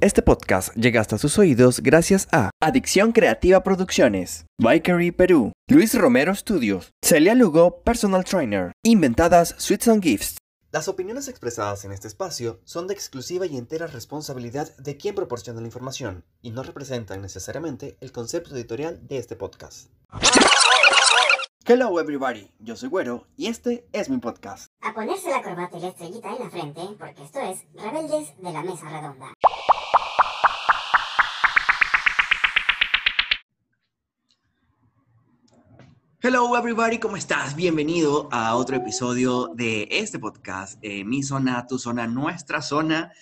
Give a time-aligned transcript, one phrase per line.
[0.00, 6.32] Este podcast llega hasta sus oídos gracias a Adicción Creativa Producciones, Bikery Perú, Luis Romero
[6.36, 10.36] Studios, Celia Lugo Personal Trainer, Inventadas Sweets and Gifts.
[10.70, 15.60] Las opiniones expresadas en este espacio son de exclusiva y entera responsabilidad de quien proporciona
[15.60, 19.88] la información y no representan necesariamente el concepto editorial de este podcast.
[21.66, 24.68] Hello everybody, yo soy Güero y este es mi podcast.
[24.80, 28.52] A ponerse la corbata y la estrellita en la frente, porque esto es Rebeldes de
[28.52, 29.34] la Mesa Redonda.
[36.20, 37.54] Hello everybody, ¿cómo estás?
[37.54, 43.12] Bienvenido a otro episodio de este podcast, eh, Mi Zona, Tu Zona, Nuestra Zona,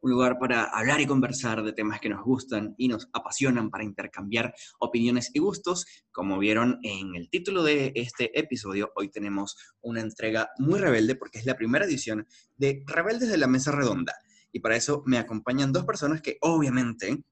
[0.00, 3.84] un lugar para hablar y conversar de temas que nos gustan y nos apasionan para
[3.84, 5.84] intercambiar opiniones y gustos.
[6.10, 11.38] Como vieron en el título de este episodio, hoy tenemos una entrega muy rebelde porque
[11.38, 12.26] es la primera edición
[12.56, 14.14] de Rebeldes de la Mesa Redonda.
[14.50, 17.22] Y para eso me acompañan dos personas que obviamente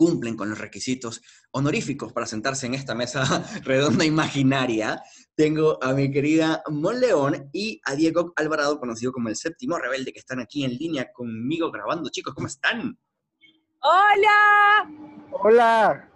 [0.00, 5.02] cumplen con los requisitos honoríficos para sentarse en esta mesa redonda imaginaria.
[5.34, 10.14] Tengo a mi querida Mon León y a Diego Alvarado, conocido como el séptimo rebelde,
[10.14, 12.08] que están aquí en línea conmigo grabando.
[12.08, 12.98] Chicos, ¿cómo están?
[13.82, 14.90] ¡Hola!
[15.32, 16.10] Hola.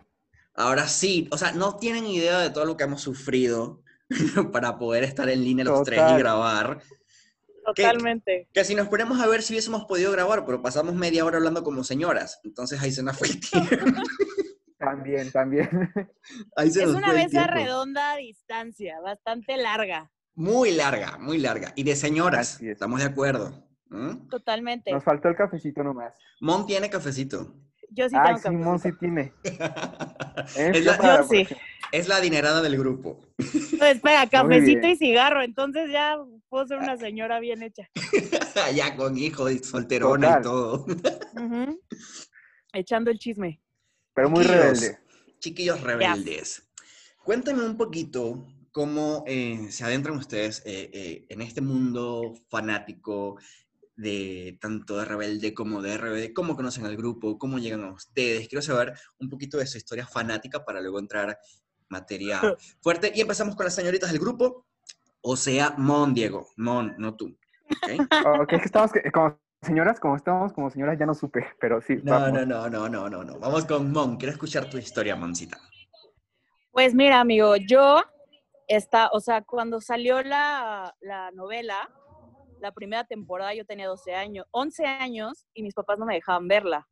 [0.54, 3.82] Ahora sí, o sea, no tienen idea de todo lo que hemos sufrido
[4.50, 6.80] para poder estar en línea los tres y grabar.
[7.64, 8.48] Totalmente.
[8.52, 11.62] Que, si nos ponemos a ver si hubiésemos podido grabar, pero pasamos media hora hablando
[11.62, 12.40] como señoras.
[12.44, 13.76] Entonces ahí se nos fue el tiempo.
[14.78, 15.68] También, también.
[16.56, 20.10] es una mesa redonda a distancia, bastante larga.
[20.34, 21.72] Muy larga, muy larga.
[21.76, 23.64] Y de señoras, estamos de acuerdo.
[23.88, 24.28] ¿Mm?
[24.28, 24.90] Totalmente.
[24.90, 26.14] Nos faltó el cafecito nomás.
[26.40, 27.54] Mon tiene cafecito.
[27.90, 29.32] Yo sí tengo sí, Mon sí tiene.
[30.56, 31.46] es, la, Yo sí.
[31.92, 33.20] es la adinerada del grupo.
[33.36, 36.16] Pues espera, cafecito y cigarro, entonces ya
[36.54, 37.90] puedo ser una señora bien hecha.
[38.76, 40.86] ya con hijo y solterona y todo.
[42.72, 43.60] Echando el chisme.
[44.14, 45.00] Pero muy rebelde.
[45.40, 46.70] Chiquillos rebeldes.
[47.24, 53.36] Cuéntame un poquito cómo eh, se adentran ustedes eh, eh, en este mundo fanático
[53.96, 58.46] de tanto de Rebelde como de RBD, cómo conocen al grupo, cómo llegan a ustedes.
[58.46, 61.36] Quiero saber un poquito de su historia fanática para luego entrar
[61.88, 62.40] materia
[62.80, 63.12] fuerte.
[63.12, 64.68] Y empezamos con las señoritas del grupo,
[65.24, 66.48] o sea, Mon, Diego.
[66.58, 67.34] Mon, no tú.
[67.70, 67.88] ¿Ok?
[68.42, 71.98] okay que estamos como señoras, como estamos como señoras, ya no supe, pero sí.
[72.02, 73.38] No, no, no, no, no, no, no.
[73.38, 74.18] Vamos con Mon.
[74.18, 75.58] Quiero escuchar tu historia, Moncita.
[76.72, 78.02] Pues mira, amigo, yo,
[78.68, 81.90] está, o sea, cuando salió la, la novela,
[82.60, 86.48] la primera temporada yo tenía 12 años, 11 años y mis papás no me dejaban
[86.48, 86.86] verla.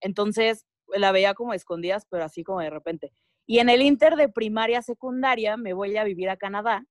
[0.00, 3.12] Entonces la veía como escondidas, pero así como de repente.
[3.44, 6.86] Y en el inter de primaria, secundaria, me voy a vivir a Canadá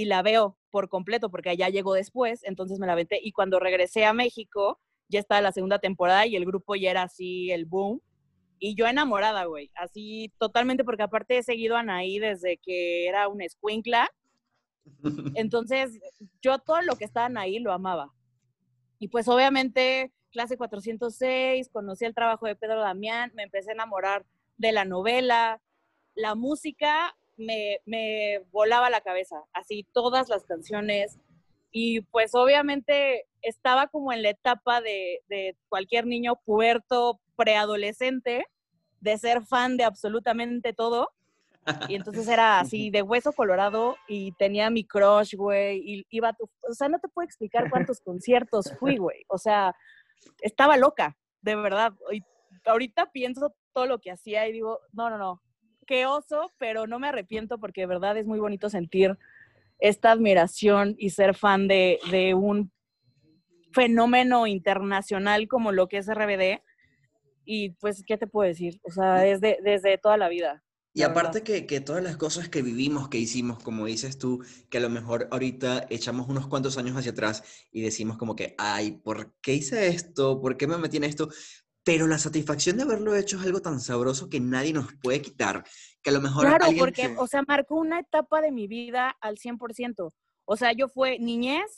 [0.00, 3.60] y la veo por completo porque allá llegó después, entonces me la vente y cuando
[3.60, 7.66] regresé a México ya estaba la segunda temporada y el grupo ya era así el
[7.66, 8.00] boom
[8.58, 13.28] y yo enamorada, güey, así totalmente porque aparte he seguido a Anaí desde que era
[13.28, 14.10] una escuincla.
[15.34, 15.98] Entonces,
[16.42, 18.12] yo todo lo que estaban ahí lo amaba.
[18.98, 24.24] Y pues obviamente clase 406, conocí el trabajo de Pedro Damián, me empecé a enamorar
[24.56, 25.60] de la novela,
[26.14, 31.18] la música me, volaba la cabeza, así todas las canciones.
[31.72, 38.46] Y pues obviamente estaba como en la etapa de, de cualquier niño puberto, preadolescente,
[39.00, 41.10] de ser fan de absolutamente todo.
[41.88, 46.32] Y entonces era así de hueso colorado y tenía mi crush, güey, y iba a
[46.32, 49.24] tu, o sea, no te puedo explicar cuántos conciertos fui, güey.
[49.28, 49.74] O sea,
[50.40, 51.92] estaba loca, de verdad.
[52.12, 52.22] Y
[52.64, 55.42] ahorita pienso todo lo que hacía y digo, no, no, no,
[55.90, 59.18] qué oso, pero no me arrepiento porque de verdad es muy bonito sentir
[59.80, 62.70] esta admiración y ser fan de, de un
[63.72, 66.62] fenómeno internacional como lo que es RBD.
[67.44, 68.80] Y pues, ¿qué te puedo decir?
[68.84, 70.62] O sea, desde, desde toda la vida.
[70.92, 74.78] Y aparte que, que, todas las cosas que vivimos, que hicimos, como dices tú, que
[74.78, 77.42] a lo mejor ahorita echamos unos cuantos años hacia atrás
[77.72, 80.40] y decimos como que, ay, ¿por qué hice esto?
[80.40, 81.30] ¿Por qué me metí en esto?
[81.84, 85.64] pero la satisfacción de haberlo hecho es algo tan sabroso que nadie nos puede quitar,
[86.02, 86.46] que a lo mejor...
[86.46, 90.12] Claro, porque, o sea, marcó una etapa de mi vida al 100%.
[90.44, 91.76] O sea, yo fue niñez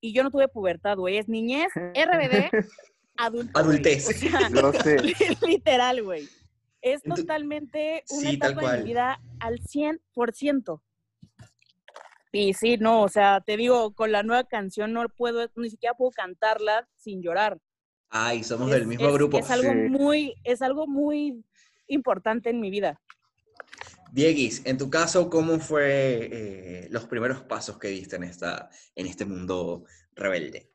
[0.00, 2.50] y yo no tuve pubertad, güey, es niñez, RBD,
[3.16, 3.56] adultez.
[3.56, 4.08] Adultez.
[4.08, 4.50] O sea,
[5.46, 6.28] literal, güey.
[6.80, 10.80] Es totalmente una etapa de mi vida al 100%.
[12.32, 15.94] Y sí, no, o sea, te digo, con la nueva canción no puedo, ni siquiera
[15.94, 17.58] puedo cantarla sin llorar.
[18.08, 19.38] Ay, somos del mismo grupo.
[19.38, 21.44] Es algo, muy, es algo muy
[21.86, 23.00] importante en mi vida.
[24.12, 29.06] Dieguis, en tu caso, ¿cómo fue eh, los primeros pasos que diste en, esta, en
[29.06, 30.68] este mundo rebelde?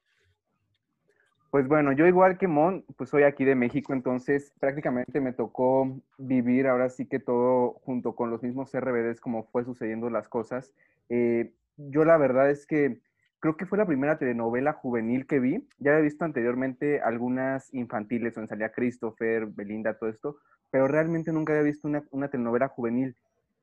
[1.52, 6.02] Pues bueno, yo igual que Mon, pues soy aquí de México, entonces prácticamente me tocó
[6.18, 10.74] vivir ahora sí que todo junto con los mismos RBDs como fue sucediendo las cosas.
[11.10, 13.02] Eh, yo la verdad es que
[13.40, 15.64] creo que fue la primera telenovela juvenil que vi.
[15.78, 20.38] Ya había visto anteriormente algunas infantiles, donde salía Christopher, Belinda, todo esto,
[20.72, 23.16] pero realmente nunca había visto una, una telenovela juvenil.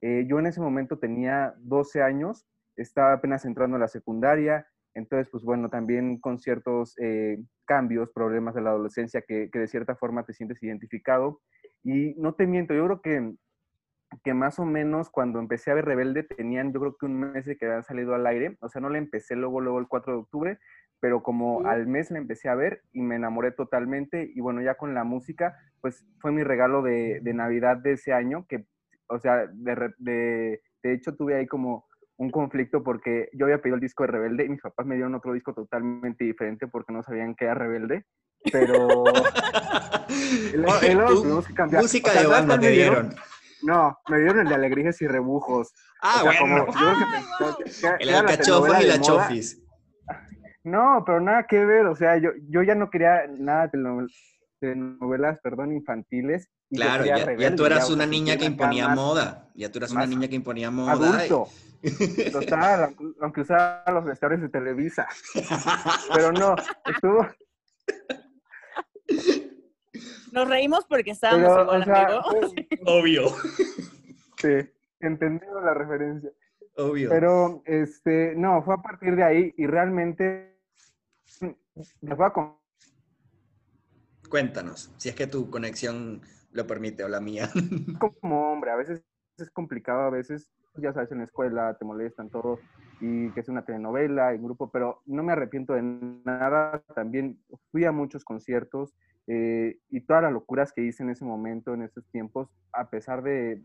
[0.07, 2.47] Eh, yo en ese momento tenía 12 años,
[2.77, 8.55] estaba apenas entrando a la secundaria, entonces, pues bueno, también con ciertos eh, cambios, problemas
[8.55, 11.41] de la adolescencia que, que, de cierta forma te sientes identificado.
[11.83, 13.35] Y no te miento, yo creo que,
[14.23, 17.47] que más o menos cuando empecé a ver Rebelde tenían yo creo que un mes
[17.47, 20.13] de que habían salido al aire, o sea, no la empecé luego, luego el 4
[20.13, 20.59] de octubre,
[21.01, 24.75] pero como al mes la empecé a ver y me enamoré totalmente y bueno, ya
[24.75, 28.67] con la música, pues fue mi regalo de, de Navidad de ese año, que,
[29.09, 31.87] o sea, de, de, de hecho tuve ahí como
[32.17, 35.15] un conflicto porque yo había pedido el disco de Rebelde y mis papás me dieron
[35.15, 38.05] otro disco totalmente diferente porque no sabían que era Rebelde.
[38.53, 39.05] Pero.
[40.55, 41.83] luego tuvimos que cambiar.
[41.83, 43.15] Música o sea, de banda me dieron.
[43.63, 45.73] No, me dieron el de alegrías y rebujos.
[46.03, 46.67] Ah, o sea, bueno.
[46.67, 49.63] Como, yo que, que, el y la chofis.
[50.63, 51.87] No, pero nada que ver.
[51.87, 53.79] O sea, yo, yo ya no quería nada de
[54.77, 56.49] novelas, perdón, infantiles.
[56.71, 59.49] Claro, ya, rebelde, ya, tú eras ya, una niña que imponía moda.
[59.55, 60.93] Ya tú eras una niña que imponía moda.
[60.93, 61.49] Adulto.
[62.33, 65.07] Total, aunque usaba los vestuarios de Televisa.
[66.15, 66.57] Pero no,
[66.87, 67.27] estuvo.
[70.33, 72.23] Nos reímos porque estábamos Pero, igual, o sea, amigo.
[72.87, 73.29] Obvio.
[74.41, 74.71] Sí,
[75.01, 76.31] entendido la referencia.
[76.77, 77.09] Obvio.
[77.11, 80.59] Pero, este, no, fue a partir de ahí y realmente
[82.01, 82.33] me fue a
[84.35, 86.21] Cuéntanos, si es que tu conexión
[86.51, 87.49] lo permite o la mía.
[88.21, 89.05] Como hombre, a veces
[89.39, 92.59] es complicado, a veces ya sabes, en la escuela te molestan todo
[93.01, 96.83] y que es una telenovela en grupo, pero no me arrepiento de nada.
[96.97, 97.39] También
[97.71, 98.93] fui a muchos conciertos
[99.29, 103.23] eh, y todas las locuras que hice en ese momento, en esos tiempos, a pesar
[103.23, 103.63] de,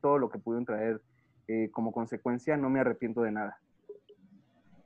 [0.00, 1.02] todo lo que pudieron traer
[1.48, 3.58] eh, como consecuencia, no me arrepiento de nada.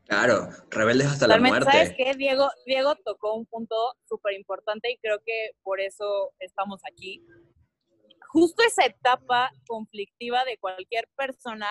[0.06, 1.70] Claro, rebeldes hasta la muerte.
[1.70, 2.14] ¿Sabes qué?
[2.14, 3.74] Diego, Diego tocó un punto
[4.08, 7.24] súper importante y creo que por eso estamos aquí
[8.36, 11.68] justo esa etapa conflictiva de cualquier persona,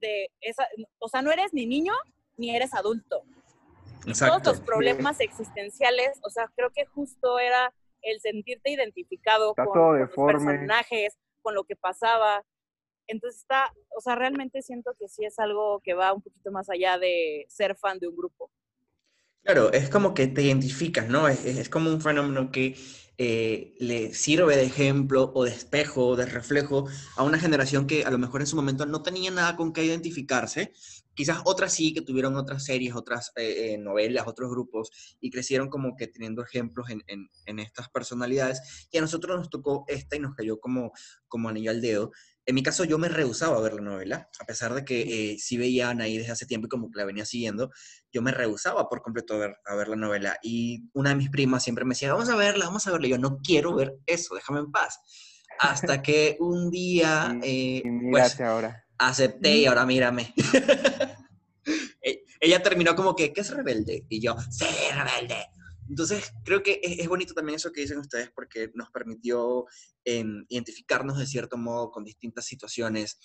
[0.00, 0.66] de esa,
[0.98, 1.94] o sea, no eres ni niño
[2.36, 3.22] ni eres adulto.
[4.06, 4.38] Exacto.
[4.38, 7.72] Todos los problemas existenciales, o sea, creo que justo era
[8.02, 12.44] el sentirte identificado con, con los personajes, con lo que pasaba.
[13.12, 16.68] Entonces está, o sea, realmente siento que sí es algo que va un poquito más
[16.70, 18.50] allá de ser fan de un grupo.
[19.42, 21.28] Claro, es como que te identificas, ¿no?
[21.28, 22.76] Es, es como un fenómeno que
[23.18, 28.04] eh, le sirve de ejemplo o de espejo o de reflejo a una generación que
[28.04, 30.72] a lo mejor en su momento no tenía nada con qué identificarse.
[31.14, 35.68] Quizás otras sí, que tuvieron otras series, otras eh, eh, novelas, otros grupos y crecieron
[35.68, 38.88] como que teniendo ejemplos en, en, en, estas personalidades.
[38.90, 40.92] Y a nosotros nos tocó esta y nos cayó como,
[41.28, 42.12] como anillo al dedo.
[42.44, 45.02] En mi caso, yo me rehusaba a ver la novela, a pesar de que
[45.32, 47.70] eh, sí veía a Anaí desde hace tiempo y como que la venía siguiendo,
[48.12, 50.36] yo me rehusaba por completo a ver, a ver la novela.
[50.42, 53.06] Y una de mis primas siempre me decía, vamos a verla, vamos a verla.
[53.06, 54.98] Y yo no quiero ver eso, déjame en paz.
[55.60, 58.84] Hasta que un día, eh, pues, ahora.
[58.98, 60.34] acepté y ahora mírame.
[62.04, 64.04] E, ella terminó como que, ¿qué es rebelde?
[64.08, 65.46] Y yo, sí, rebelde.
[65.92, 69.66] Entonces, creo que es, es, bonito también eso que dicen ustedes porque nos permitió
[70.06, 73.18] eh, identificarnos de cierto modo con distintas situaciones,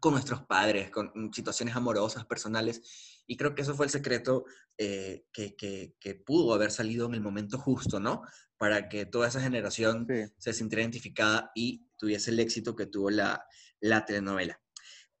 [0.00, 4.44] con nuestros padres, con situaciones amorosas, personales, y creo que eso fue el secreto
[4.76, 8.20] eh, que, que, que, pudo haber salido en el momento justo, ¿no?
[8.58, 10.30] Para que toda esa generación sí.
[10.36, 13.46] se sintiera identificada y tuviese el éxito que tuvo la,
[13.80, 14.60] la telenovela.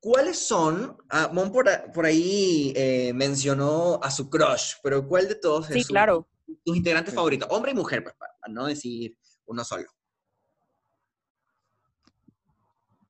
[0.00, 0.98] ¿Cuáles son?
[1.08, 5.78] Ah, Mon por, por ahí eh, mencionó a su crush, pero ¿cuál de todos sí,
[5.78, 6.28] es su, claro
[6.64, 7.16] tus integrantes sí.
[7.16, 9.86] favoritos, hombre y mujer, pues, para no decir uno solo.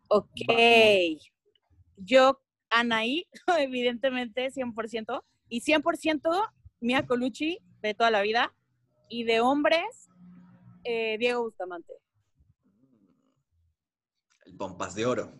[0.08, 0.28] Ok.
[1.96, 3.26] Yo, Anaí,
[3.58, 5.22] evidentemente, 100%.
[5.48, 8.54] Y 100% Mia Colucci de toda la vida.
[9.08, 10.08] Y de hombres,
[10.84, 11.92] eh, Diego Bustamante.
[14.46, 15.32] El Pompas de Oro.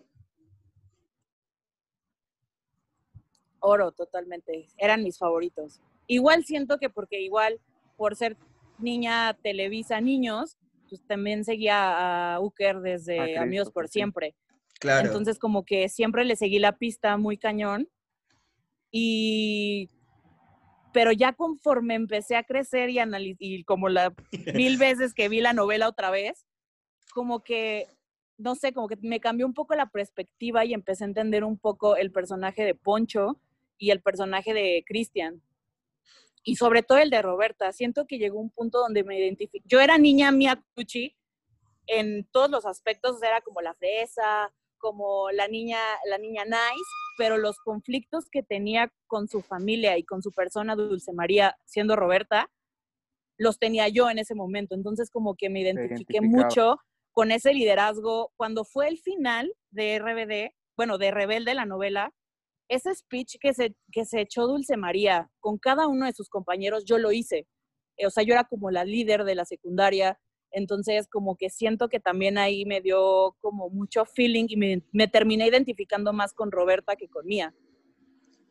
[3.61, 4.69] Oro, totalmente.
[4.77, 5.81] Eran mis favoritos.
[6.07, 7.61] Igual siento que porque igual
[7.97, 8.37] por ser
[8.79, 10.57] niña Televisa Niños,
[10.89, 14.35] pues también seguía a Uker desde ah, Amigos por Siempre.
[14.81, 15.07] Claro.
[15.07, 17.89] Entonces como que siempre le seguí la pista muy cañón.
[18.91, 19.89] Y
[20.93, 23.01] pero ya conforme empecé a crecer y,
[23.41, 24.15] y como la
[24.55, 26.47] mil veces que vi la novela otra vez,
[27.13, 27.89] como que,
[28.39, 31.59] no sé, como que me cambió un poco la perspectiva y empecé a entender un
[31.59, 33.41] poco el personaje de Poncho
[33.77, 35.43] y el personaje de Cristian
[36.45, 37.73] y sobre todo el de Roberta.
[37.73, 39.67] Siento que llegó un punto donde me identifiqué.
[39.67, 41.17] Yo era niña Mia Tucci
[41.87, 47.39] en todos los aspectos, era como la fresa, como la niña, la niña nice, pero
[47.39, 52.51] los conflictos que tenía con su familia y con su persona Dulce María, siendo Roberta,
[53.39, 54.75] los tenía yo en ese momento.
[54.75, 56.79] Entonces como que me identifiqué mucho
[57.13, 58.33] con ese liderazgo.
[58.37, 62.13] Cuando fue el final de RBD, bueno, de Rebelde, la novela,
[62.69, 66.85] ese speech que se, que se echó Dulce María con cada uno de sus compañeros,
[66.85, 67.47] yo lo hice.
[68.05, 70.19] O sea, yo era como la líder de la secundaria,
[70.51, 75.47] entonces como que siento que también ahí me dio como mucho feeling y me, terminé
[75.47, 77.55] identificando más con Roberta que con Mía.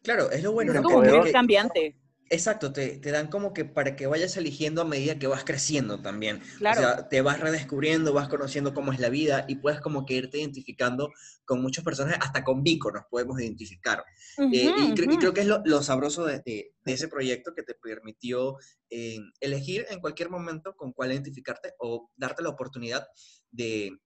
[0.03, 0.73] Claro, es lo bueno.
[0.73, 1.97] Es como muy cambiante.
[2.29, 6.01] Exacto, te, te, dan como que para que vayas eligiendo a medida que vas creciendo
[6.01, 6.41] también.
[6.57, 6.79] Claro.
[6.79, 10.15] O sea, te vas redescubriendo, vas conociendo cómo es la vida y puedes como que
[10.15, 11.11] irte identificando
[11.45, 14.03] con muchos personajes, hasta con Vico nos podemos identificar.
[14.37, 18.57] Eh, y, creo que es lo, lo sabroso de, de, ese proyecto que te permitió
[18.89, 23.07] eh, elegir en cualquier momento con cuál identificarte o darte la oportunidad
[23.51, 23.99] de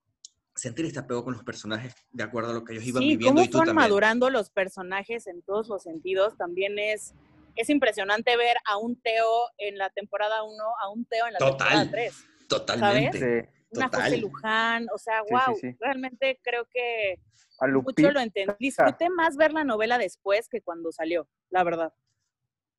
[0.58, 3.28] sentir este apego con los personajes de acuerdo a lo que ellos iban viviendo.
[3.28, 7.14] Cómo y tú fueron madurando los personajes en todos los sentidos también es
[7.56, 11.38] es impresionante ver a un Teo en la temporada 1, a un Teo en la
[11.38, 12.14] temporada 3.
[12.48, 13.50] Totalmente.
[13.70, 17.20] Una José Luján, o sea, wow, realmente creo que
[17.66, 18.54] mucho lo entendí.
[18.58, 21.92] Disfruté más ver la novela después que cuando salió, la verdad.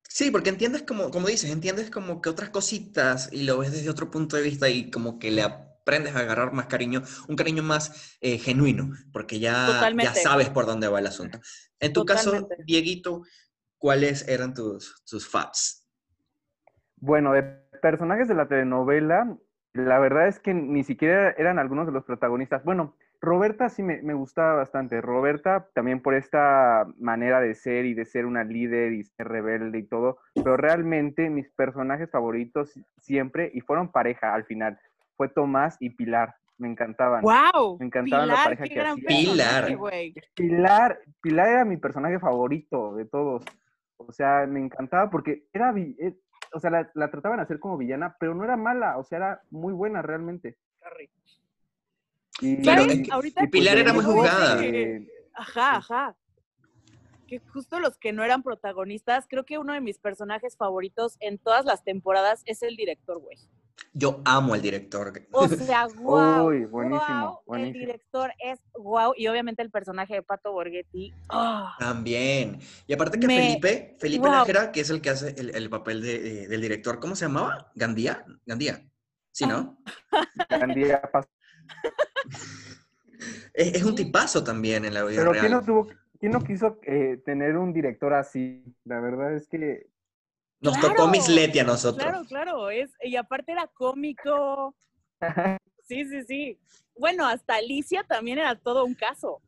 [0.07, 3.89] Sí, porque entiendes como, como dices, entiendes como que otras cositas y lo ves desde
[3.91, 7.61] otro punto de vista y como que le aprendes a agarrar más cariño, un cariño
[7.61, 11.39] más eh, genuino, porque ya, ya sabes por dónde va el asunto.
[11.79, 13.23] En tu caso, Dieguito,
[13.79, 15.87] ¿cuáles eran tus, tus faps?
[16.97, 17.43] Bueno, de
[17.81, 19.35] personajes de la telenovela,
[19.73, 22.63] la verdad es que ni siquiera eran algunos de los protagonistas.
[22.63, 25.01] Bueno, Roberta sí me, gustaba bastante.
[25.01, 29.79] Roberta también por esta manera de ser y de ser una líder y ser rebelde
[29.79, 34.79] y todo, pero realmente mis personajes favoritos siempre, y fueron pareja al final,
[35.17, 36.35] fue Tomás y Pilar.
[36.57, 37.21] Me encantaban.
[37.21, 37.77] ¡Wow!
[37.79, 39.05] Me encantaban la pareja que hacían.
[39.05, 39.67] Pilar.
[40.33, 40.99] Pilar.
[41.21, 43.45] Pilar era mi personaje favorito de todos.
[43.99, 46.17] O sea, me encantaba porque era, eh,
[46.53, 49.17] o sea, la, la, trataban de hacer como villana, pero no era mala, o sea,
[49.17, 50.57] era muy buena realmente.
[52.41, 52.55] Y,
[53.51, 54.61] Pilar era muy jugada.
[55.33, 56.15] ajá, ajá.
[57.27, 61.37] Que justo los que no eran protagonistas, creo que uno de mis personajes favoritos en
[61.37, 63.37] todas las temporadas es el director, güey.
[63.93, 65.13] Yo amo al director.
[65.31, 66.47] O sea, wow.
[66.47, 69.13] Uy, buenísimo, El director es wow.
[69.15, 71.13] Y obviamente el personaje de Pato Borghetti.
[71.29, 71.75] ¡ah!
[71.79, 72.59] También.
[72.87, 74.71] Y aparte que Felipe, Felipe wow.
[74.71, 77.71] que es el que hace el, papel de, del director, ¿cómo se llamaba?
[77.75, 78.25] ¿Gandía?
[78.45, 78.81] Gandía.
[79.31, 79.77] ¿Sí, no?
[80.49, 81.01] Gandía
[83.53, 85.45] es, es, un tipazo también en la vida Pero real.
[85.45, 85.87] ¿quién no, tuvo,
[86.19, 88.63] quién no quiso eh, tener un director así?
[88.85, 89.87] La verdad es que
[90.61, 92.03] nos tocó Miss Leti a nosotros.
[92.03, 92.69] Claro, claro.
[92.69, 94.75] Es, y aparte era cómico.
[95.87, 96.59] Sí, sí, sí.
[96.97, 99.41] Bueno, hasta Alicia también era todo un caso.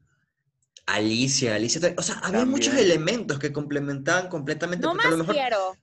[0.86, 1.94] Alicia, Alicia.
[1.98, 4.86] O sea, había muchos elementos que complementaban completamente.
[4.86, 5.78] No más a lo mejor, quiero.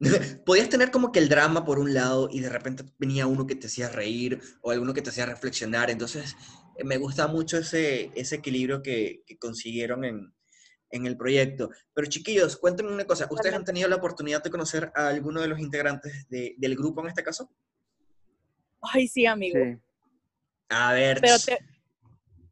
[0.44, 3.54] Podías tener como que el drama por un lado y de repente venía uno que
[3.54, 5.90] te hacía reír o alguno que te hacía reflexionar.
[5.90, 6.36] Entonces,
[6.76, 10.34] eh, me gusta mucho ese, ese equilibrio que, que consiguieron en,
[10.92, 11.70] en el proyecto.
[11.92, 15.48] Pero chiquillos, cuéntenme una cosa, ¿ustedes han tenido la oportunidad de conocer a alguno de
[15.48, 17.50] los integrantes del grupo en este caso?
[18.80, 19.58] Ay, sí, amigo.
[20.68, 21.18] A ver.
[21.20, 21.58] Pero te,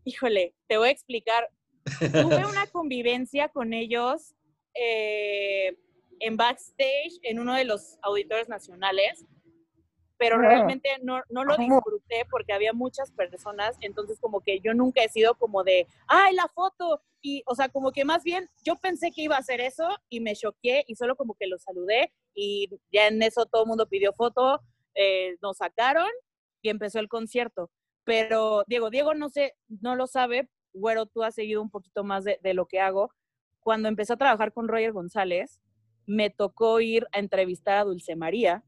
[0.04, 1.50] híjole, te voy a explicar.
[1.98, 4.34] Tuve una convivencia con ellos
[4.74, 5.76] eh,
[6.20, 9.24] en backstage en uno de los auditores nacionales
[10.20, 15.02] pero realmente no, no lo disfruté porque había muchas personas, entonces como que yo nunca
[15.02, 18.76] he sido como de, ay, la foto, y o sea, como que más bien yo
[18.76, 22.12] pensé que iba a hacer eso y me choqué y solo como que lo saludé
[22.34, 24.60] y ya en eso todo el mundo pidió foto,
[24.94, 26.10] eh, nos sacaron
[26.60, 27.70] y empezó el concierto.
[28.04, 32.24] Pero Diego, Diego no sé, no lo sabe, güero, tú has seguido un poquito más
[32.24, 33.10] de, de lo que hago.
[33.60, 35.62] Cuando empecé a trabajar con Roger González,
[36.04, 38.64] me tocó ir a entrevistar a Dulce María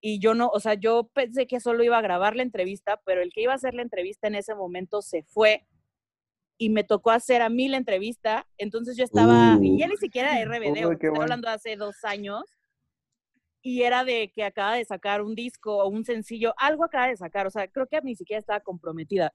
[0.00, 3.22] y yo no, o sea, yo pensé que solo iba a grabar la entrevista, pero
[3.22, 5.66] el que iba a hacer la entrevista en ese momento se fue
[6.56, 10.34] y me tocó hacer a mí la entrevista, entonces yo estaba, y ya ni siquiera
[10.34, 12.42] de RBD, estoy hablando hace dos años,
[13.62, 17.16] y era de que acaba de sacar un disco o un sencillo, algo acaba de
[17.16, 19.32] sacar, o sea, creo que ni siquiera estaba comprometida.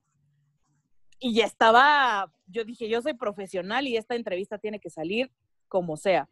[1.20, 5.32] Y ya estaba, yo dije, yo soy profesional y esta entrevista tiene que salir
[5.70, 6.30] como sea.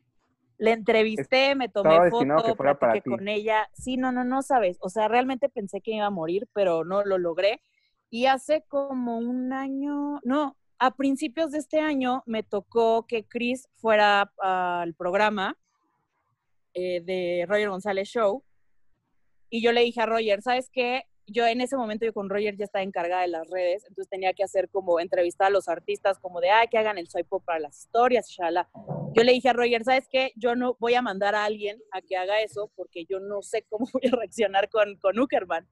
[0.62, 3.68] Le entrevisté, me tomé foto, platiqué con ella.
[3.74, 4.78] Sí, no, no, no sabes.
[4.82, 7.64] O sea, realmente pensé que iba a morir, pero no lo logré.
[8.12, 13.70] Y hace como un año, no, a principios de este año me tocó que Chris
[13.78, 15.58] fuera al programa
[16.76, 18.44] eh, de Roger González Show.
[19.50, 21.06] Y yo le dije a Roger, ¿sabes qué?
[21.26, 24.34] Yo en ese momento yo con Roger ya estaba encargada de las redes, entonces tenía
[24.34, 27.60] que hacer como entrevistar a los artistas, como de, ah, que hagan el pop para
[27.60, 28.70] las historias, shala.
[29.14, 30.32] Yo le dije a Roger, ¿sabes qué?
[30.36, 33.64] Yo no voy a mandar a alguien a que haga eso porque yo no sé
[33.70, 35.68] cómo voy a reaccionar con, con Uckerman.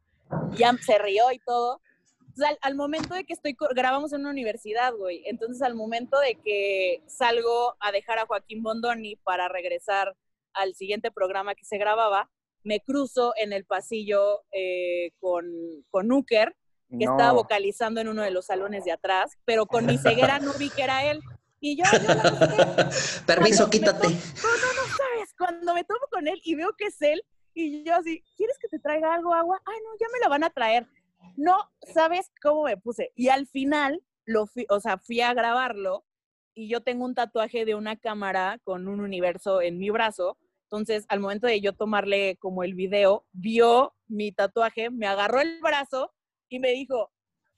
[0.58, 1.82] Ya se rió y todo.
[2.20, 5.24] Entonces, al, al momento de que estoy, grabamos en una universidad, güey.
[5.26, 10.16] Entonces, al momento de que salgo a dejar a Joaquín Bondoni para regresar
[10.54, 12.30] al siguiente programa que se grababa,
[12.64, 15.46] me cruzo en el pasillo eh, con,
[15.90, 16.56] con Uker,
[16.90, 17.12] que No.
[17.12, 20.70] estaba vocalizando en uno de los salones de atrás, pero con mi ceguera no vi
[20.70, 21.20] que era él.
[21.60, 22.00] Y yo, qué.
[23.26, 24.08] Permiso, quítate.
[24.08, 25.34] No, no, no sabes.
[25.38, 27.24] Cuando me tomo con él y veo que es él,
[27.54, 29.62] y yo así, ¿quieres que te traiga algo, agua?
[29.66, 30.88] Ay, no, ya me la van a traer.
[31.36, 31.58] No
[31.94, 33.12] sabes cómo me puse.
[33.16, 36.06] Y al final, lo fui, o sea, fui a grabarlo
[36.54, 40.38] y yo tengo un tatuaje de una cámara con un universo en mi brazo.
[40.64, 45.60] Entonces, al momento de yo tomarle como el video, vio mi tatuaje, me agarró el
[45.62, 46.14] brazo
[46.48, 47.12] y me dijo,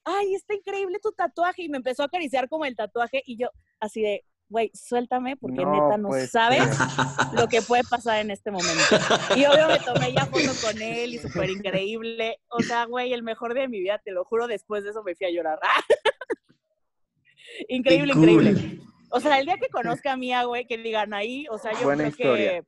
[0.06, 1.64] ay, está increíble tu tatuaje.
[1.64, 3.50] Y me empezó a acariciar como el tatuaje y yo
[3.82, 6.60] así de, güey, suéltame porque No, neta no pues, sabes
[7.34, 8.96] lo que puede pasar en este momento.
[9.36, 12.38] Y obvio me tomé ya foto con él y súper increíble.
[12.50, 15.04] O sea, güey, el mejor día de mi vida, te lo juro, después de eso
[15.04, 15.60] me fui a llorar.
[17.68, 18.30] increíble, cool.
[18.30, 18.80] increíble.
[19.10, 21.84] O sea, el día que conozca a Mía, güey, que digan ahí, o sea, yo
[21.84, 22.62] Buena creo historia.
[22.62, 22.68] que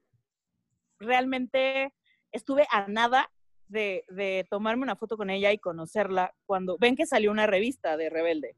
[1.00, 1.94] realmente
[2.32, 3.30] estuve a nada
[3.68, 7.98] de, de tomarme una foto con ella y conocerla cuando, ven que salió una revista
[7.98, 8.56] de Rebelde.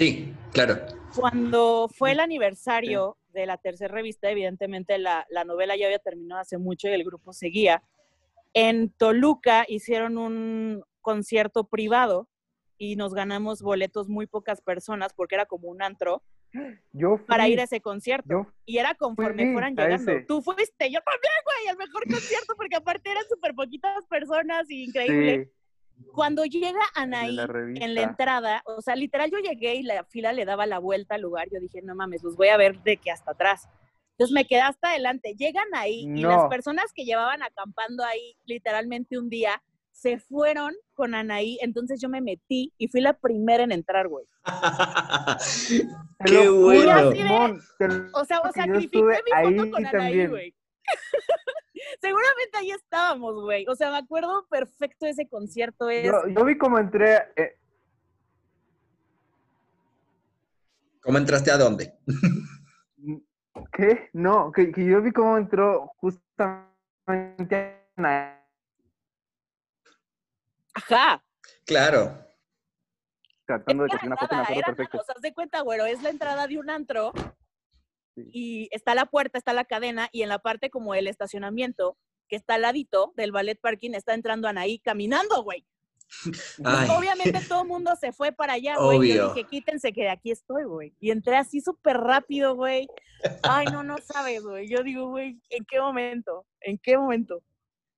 [0.00, 0.78] Sí, claro.
[1.14, 6.40] Cuando fue el aniversario de la tercera revista, evidentemente la, la novela ya había terminado
[6.40, 7.82] hace mucho y el grupo seguía.
[8.54, 12.30] En Toluca hicieron un concierto privado
[12.78, 16.22] y nos ganamos boletos muy pocas personas porque era como un antro
[16.94, 18.26] Yo fui, para ir a ese concierto.
[18.30, 20.12] yo Y era conforme fui fueran llegando.
[20.12, 20.24] ese.
[20.24, 24.84] Tú fuiste, yo también, güey, al mejor concierto porque aparte eran súper poquitas personas y
[24.84, 25.44] increíble.
[25.44, 25.52] sí,
[26.12, 30.32] Cuando llega Anaí la en la entrada, o sea, literal yo llegué y la fila
[30.32, 31.48] le daba la vuelta al lugar.
[31.52, 33.68] Yo dije, no mames, los voy a ver de que hasta atrás.
[34.12, 35.34] Entonces me quedé hasta adelante.
[35.38, 36.48] Llegan ahí y las No.
[36.48, 41.58] personas que llevaban acampando ahí literalmente un día se fueron con Anaí.
[41.62, 44.26] Entonces yo me metí y fui la primera en entrar, güey.
[46.24, 47.14] Qué bueno.
[47.78, 50.54] de- O sea, o sacrifiqué mi foto con Anaí, güey.
[52.00, 53.66] Seguramente ahí estábamos, güey.
[53.68, 55.88] O sea, me acuerdo perfecto de ese concierto.
[55.90, 57.56] Es, yo, yo vi cómo entré, eh,
[61.02, 61.94] ¿Cómo entraste a dónde?
[63.72, 64.10] ¿qué?
[64.12, 68.36] No, que, que yo vi cómo entró justamente Ana-
[70.74, 71.22] Ajá.
[71.66, 72.18] Claro.
[73.46, 74.98] tratando de conseguir una foto, me acuerdo perfecto.
[74.98, 77.12] o sea, de cuenta, güero, es la entrada de un antro
[78.14, 78.28] Sí.
[78.32, 81.96] y está la puerta, está la cadena y en la parte como el estacionamiento
[82.28, 85.64] que está al ladito del ballet parking está entrando Anaí caminando, güey.
[86.64, 86.88] Ay.
[86.90, 89.14] Obviamente todo el mundo se fue para allá, güey.
[89.14, 89.34] Yo Obvio.
[89.34, 90.92] dije, quítense que de aquí estoy, güey.
[90.98, 92.88] Y entré así súper rápido, güey.
[93.42, 94.68] Ay, no, no sabes, güey.
[94.68, 96.46] Yo digo, güey, ¿en qué momento?
[96.60, 97.42] ¿En qué momento?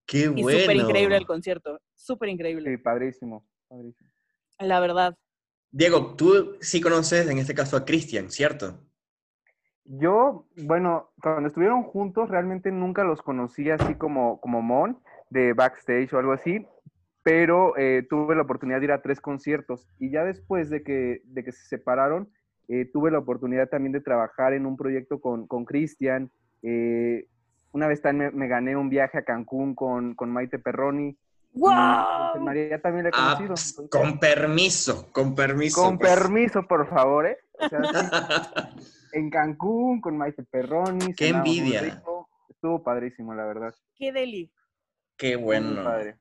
[0.06, 0.58] Qué Y bueno.
[0.60, 1.80] súper increíble el concierto.
[1.94, 4.10] Súper Sí, increíble, padrísimo, padrísimo.
[4.58, 5.16] la verdad.
[5.70, 8.78] Diego, tú sí conoces en este caso a Cristian, ¿cierto?
[9.84, 14.98] Yo, bueno, cuando estuvieron juntos, realmente nunca los conocí así como, como Mon,
[15.30, 16.66] de backstage o algo así,
[17.22, 21.22] pero eh, tuve la oportunidad de ir a tres conciertos y ya después de que,
[21.24, 22.28] de que se separaron,
[22.68, 26.30] eh, tuve la oportunidad también de trabajar en un proyecto con, con Cristian.
[26.62, 27.26] eh,
[27.72, 31.16] una vez también me, me gané un viaje a Cancún con, con Maite Perroni.
[31.54, 32.40] ¡Wow!
[32.40, 33.54] María también la he Ah, conocido.
[33.54, 35.82] pues, con permiso, con permiso.
[35.82, 36.10] con pues.
[36.14, 37.38] permiso, por favor, ¿eh?
[37.58, 37.90] O sea, sí,
[39.12, 41.12] en Cancún con Maite Perroni.
[41.14, 41.80] Qué envidia.
[41.82, 42.28] rico.
[42.48, 43.74] Estuvo padrísimo, la verdad.
[43.94, 44.50] ¡Qué deli!
[45.16, 45.84] Qué bueno.
[45.84, 46.16] padre.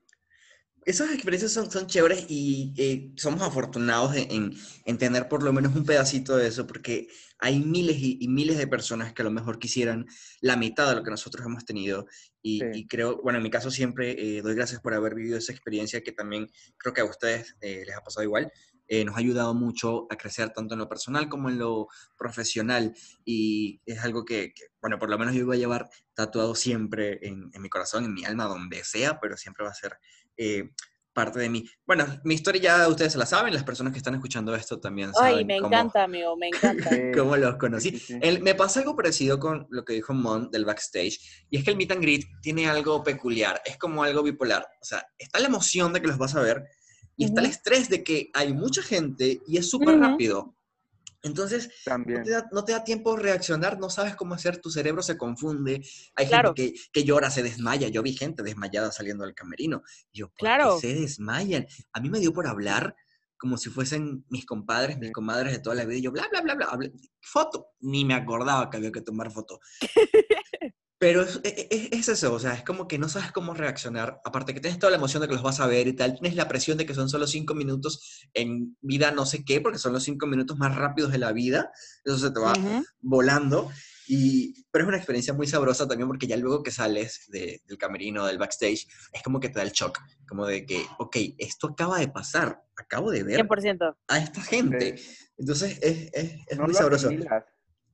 [0.84, 4.52] Esas experiencias son, son chéveres y eh, somos afortunados en, en-
[4.84, 7.06] en tener por lo menos un pedacito de eso, porque
[7.38, 10.06] hay miles y, y miles de personas que a lo mejor quisieran
[10.40, 12.06] la mitad de lo que nosotros hemos tenido.
[12.42, 12.66] Y, Sí.
[12.74, 16.02] y creo, bueno, en mi caso siempre eh, doy gracias por haber vivido esa experiencia
[16.02, 18.50] que también creo que a ustedes eh, les ha pasado igual.
[18.88, 21.86] Eh, nos ha ayudado mucho a crecer tanto en lo personal como en lo
[22.18, 22.92] profesional
[23.24, 27.18] y es algo que, que, bueno, por lo menos yo voy a llevar tatuado siempre
[27.26, 29.96] en, en mi corazón, en mi alma, donde sea, pero siempre va a ser
[30.36, 30.70] eh,
[31.12, 31.62] parte de mí.
[31.86, 35.12] Bueno, mi historia ya ustedes se la saben, las personas que están escuchando esto también
[35.12, 36.88] saben Ay, me cómo, encanta, amigo, me encanta.
[37.14, 37.90] Cómo los conocí.
[37.90, 38.18] sí, sí.
[38.22, 41.18] El- me pasa algo parecido con lo que dijo Mon del backstage,
[41.50, 44.66] y es que el meet and greet tiene algo peculiar, es como algo bipolar.
[44.80, 46.62] O sea, está la emoción de que los vas a ver,
[47.14, 50.56] y está el estrés de que hay mucha gente y es súper rápido.
[51.22, 52.22] Entonces, no También.
[52.24, 55.80] te, da, no te da tiempo reaccionar, no sabes cómo hacer, tu cerebro se confunde.
[56.16, 56.52] Hay Claro.
[56.54, 57.88] gente que, que llora, se desmaya.
[57.88, 59.82] Yo vi gente desmayada saliendo del camerino.
[60.12, 60.78] Y yo, ¿por Claro.
[60.80, 61.66] qué se desmayan?
[61.92, 62.96] A mí me dio por hablar
[63.38, 65.98] como si fuesen mis compadres, mis comadres de toda la vida.
[65.98, 66.66] Y yo, bla, bla, bla, bla.
[66.66, 67.68] hablé- foto.
[67.80, 69.58] Ni me acordaba que había que tomar foto.
[71.02, 74.20] Pero es, e- e- es eso, o sea, es como que no sabes cómo reaccionar.
[74.24, 76.36] Aparte que tienes toda la emoción de que los vas a ver y tal, tienes
[76.36, 79.92] la presión de que son solo cinco minutos en vida no sé qué, porque son
[79.92, 81.72] los cinco minutos más rápidos de la vida.
[82.04, 82.52] Eso se te va
[83.00, 83.68] volando.
[84.06, 87.78] Y, pero es una experiencia muy sabrosa también porque ya luego que sales de- del
[87.78, 91.66] camerino, del backstage, es como que te da el shock, como de que, ok, esto
[91.66, 93.96] acaba de pasar, acabo de ver 100%.
[94.06, 94.94] a esta gente.
[95.36, 97.08] Entonces es, es, es No muy sabroso.
[97.08, 97.42] asimilas.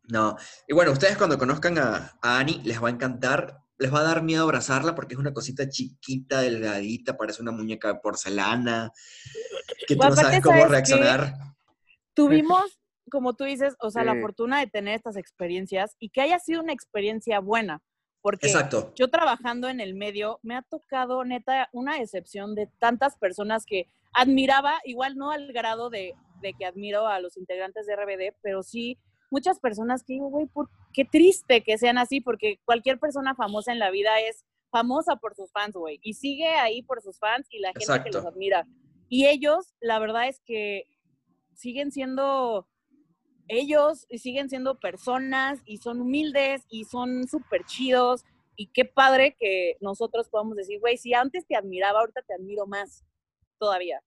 [0.08, 4.00] No, y bueno, ustedes cuando conozcan a, a Annie les va a encantar, les va
[4.00, 8.90] a dar miedo abrazarla porque es una cosita chiquita, delgadita, parece una muñeca de porcelana,
[9.86, 11.34] que tú Bueno, no sabes cómo reaccionar.
[12.14, 16.38] Tuvimos, como tú dices, o sea, la fortuna de tener estas experiencias y que haya
[16.38, 17.82] sido una experiencia buena.
[18.20, 18.92] Porque Exacto.
[18.96, 23.88] yo trabajando en el medio, me ha tocado, neta, una excepción de tantas personas que
[24.12, 28.64] admiraba, igual no al grado de, de que admiro a los integrantes de RBD, pero
[28.64, 28.98] sí
[29.30, 30.48] muchas personas que digo, güey,
[30.92, 35.34] qué triste que sean así, porque cualquier persona famosa en la vida es famosa por
[35.34, 38.66] sus fans, güey, y sigue ahí por sus fans y la gente que los admira.
[39.08, 40.84] Y ellos, la verdad es que
[41.54, 42.68] siguen siendo
[43.48, 48.24] ellos y siguen siendo personas y son humildes y son súper chidos.
[48.56, 52.66] Y qué padre que nosotros podamos decir, güey, si antes te admiraba, ahorita te admiro
[52.66, 53.04] más
[53.58, 54.02] todavía.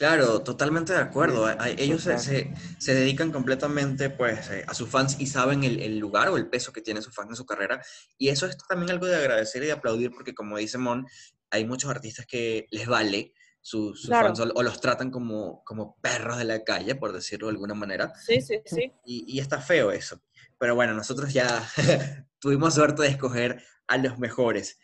[0.00, 1.46] Claro, totalmente de acuerdo.
[1.46, 5.78] Sí, Ellos se, se- se dedican completamente pues, eh, a sus fans y saben el,
[5.78, 7.82] el lugar o el peso que tiene su fan en su carrera.
[8.16, 11.06] Y eso es también algo de agradecer y de aplaudir porque como dice Mon,
[11.50, 14.28] hay muchos artistas que les vale su- sus Claro.
[14.28, 17.74] fans o, o los tratan como, como perros de la calle, por decirlo de alguna
[17.74, 18.10] manera.
[18.26, 18.90] Sí, sí, sí.
[19.04, 20.18] Y, y está feo eso.
[20.56, 21.62] Pero bueno, nosotros ya
[22.40, 24.78] tuvimos suerte de escoger a los mejores.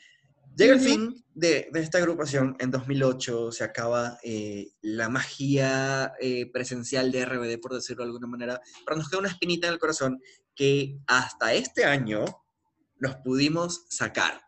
[0.57, 2.57] Llega el fin de, de esta agrupación.
[2.61, 8.27] En 2008 se acaba eh, la magia eh, presencial de RBD, por decirlo de alguna
[8.27, 8.61] manera.
[8.85, 10.19] Pero nos queda una espinita en el corazón
[10.55, 12.25] que hasta este año
[12.99, 14.41] nos pudimos sacar.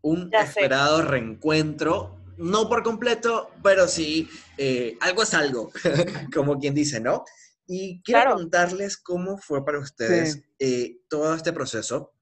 [0.00, 0.48] Un Ya sé.
[0.48, 2.16] esperado reencuentro.
[2.36, 5.70] No por completo, pero sí, eh, algo es algo,
[6.34, 7.24] como quien dice, ¿no?
[7.66, 8.36] Y quiero Claro.
[8.36, 11.00] preguntarles cómo fue para ustedes Sí.
[11.08, 12.12] todo este proceso.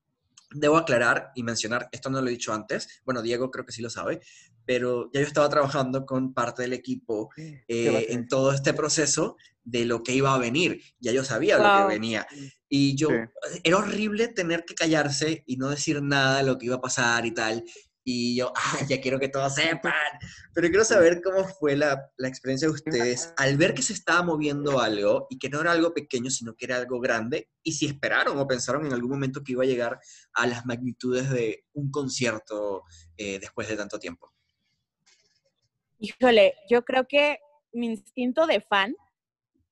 [0.59, 3.83] Debo aclarar y mencionar, esto no lo he dicho antes, bueno, Diego creo que sí
[3.83, 4.21] lo sabe,
[4.64, 9.37] pero ya yo estaba trabajando con parte del equipo ¿Qué eh, en todo este proceso
[9.66, 10.81] de lo que iba a venir.
[11.01, 12.27] Ya yo sabía lo que venía.
[12.69, 13.61] Y yo, Sí.
[13.64, 17.27] era horrible tener que callarse y no decir nada de lo que iba a pasar
[17.27, 17.64] y tal.
[18.09, 19.92] Y yo, ah, ya quiero que todos sepan.
[20.55, 24.23] Pero quiero saber cómo fue la, la experiencia de ustedes al ver que se estaba
[24.23, 27.51] moviendo algo y que no era algo pequeño, sino que era algo grande.
[27.64, 29.99] Y si esperaron o pensaron en algún momento que iba a llegar
[30.35, 32.85] a las magnitudes de un concierto
[33.16, 34.33] eh, después de tanto tiempo.
[35.99, 37.40] Híjole, yo creo que
[37.73, 38.95] mi instinto de fan,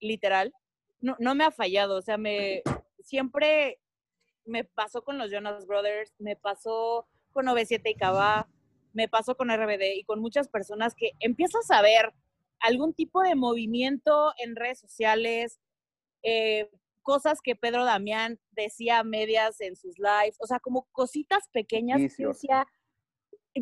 [0.00, 0.52] literal,
[1.00, 1.98] no, no me ha fallado.
[1.98, 2.62] O sea, me
[3.00, 3.78] siempre
[4.44, 8.48] me pasó con los Jonas Brothers, me pasó con OV7 y Cava,
[8.94, 12.14] me pasó con RBD y con muchas personas que empiezas a ver
[12.60, 15.60] algún tipo de movimiento en redes sociales,
[16.22, 16.70] eh,
[17.02, 22.26] cosas que Pedro Damián decía medias en sus lives, o sea, como cositas pequeñas que
[22.26, 22.66] decía,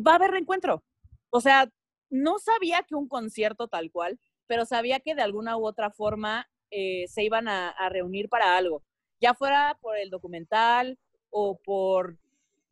[0.07, 0.83] va a haber reencuentro.
[1.29, 1.69] O sea,
[2.09, 6.47] no sabía que un concierto tal cual, pero sabía que de alguna u otra forma
[6.69, 8.83] eh, se iban a, a reunir para algo,
[9.19, 10.97] ya fuera por el documental
[11.29, 12.17] o por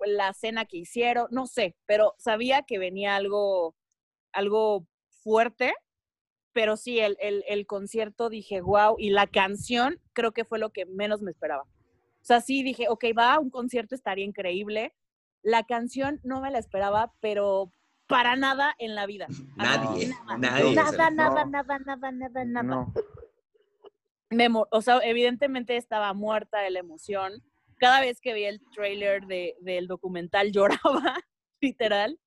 [0.06, 3.76] la cena que hicieron, no sé, pero sabía que venía algo,
[4.32, 4.88] algo
[5.24, 5.74] fuerte,
[6.54, 10.72] pero sí, el, el, el concierto dije, wow, y la canción creo que fue lo
[10.72, 11.64] que menos me esperaba.
[11.64, 14.94] O sea, sí dije, ok, va, un concierto estaría increíble.
[15.42, 17.72] La canción no me la esperaba, pero
[18.08, 19.28] para nada en la vida.
[19.56, 20.76] Nadie, nada, nadie.
[20.76, 21.52] Nada, nada, No.
[21.52, 22.64] nada, nada, nada, nada.
[22.64, 22.94] No.
[24.30, 27.44] Me o sea, evidentemente estaba muerta de la emoción.
[27.82, 31.20] Cada vez que veía el trailer de, del documental lloraba,
[31.60, 32.20] literal.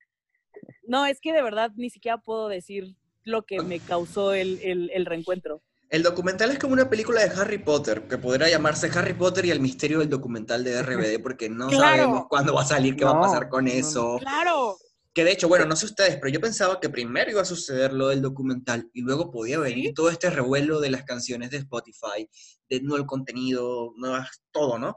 [0.86, 4.90] No, es que de verdad ni siquiera puedo decir lo que me causó el, el,
[4.92, 5.62] el reencuentro.
[5.90, 9.50] El documental es como una película de Harry Potter, que podría llamarse Harry Potter y
[9.52, 11.96] el misterio del documental de RBD, porque no Claro.
[12.02, 13.76] sabemos cuándo va a salir, qué va a No, pasar con no, no.
[13.78, 14.18] eso.
[14.18, 14.76] ¡Claro!
[15.14, 17.92] Que de hecho, bueno, no sé ustedes, pero yo pensaba que primero iba a suceder
[17.92, 19.94] lo del documental y luego podía venir ¿Sí?
[19.94, 22.28] todo este revuelo de las canciones de Spotify,
[22.68, 24.96] de nuevo contenido, nuevas, todo, ¿no?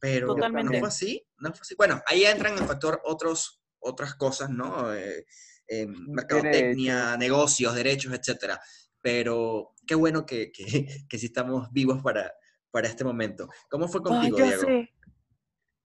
[0.00, 0.72] Pero Totalmente.
[0.74, 1.74] no fue así, no fue así.
[1.76, 4.94] Bueno, ahí entran en factor otros, otras cosas, ¿no?
[4.94, 5.24] Eh,
[5.68, 8.58] eh, mercadotecnia, negocios, derechos, etcétera.
[9.00, 10.64] pero qué bueno que, que,
[11.08, 12.32] que sí estamos vivos para,
[12.70, 13.48] para este momento.
[13.70, 14.62] ¿Cómo fue Ay, contigo, Diego?
[14.62, 14.90] sé.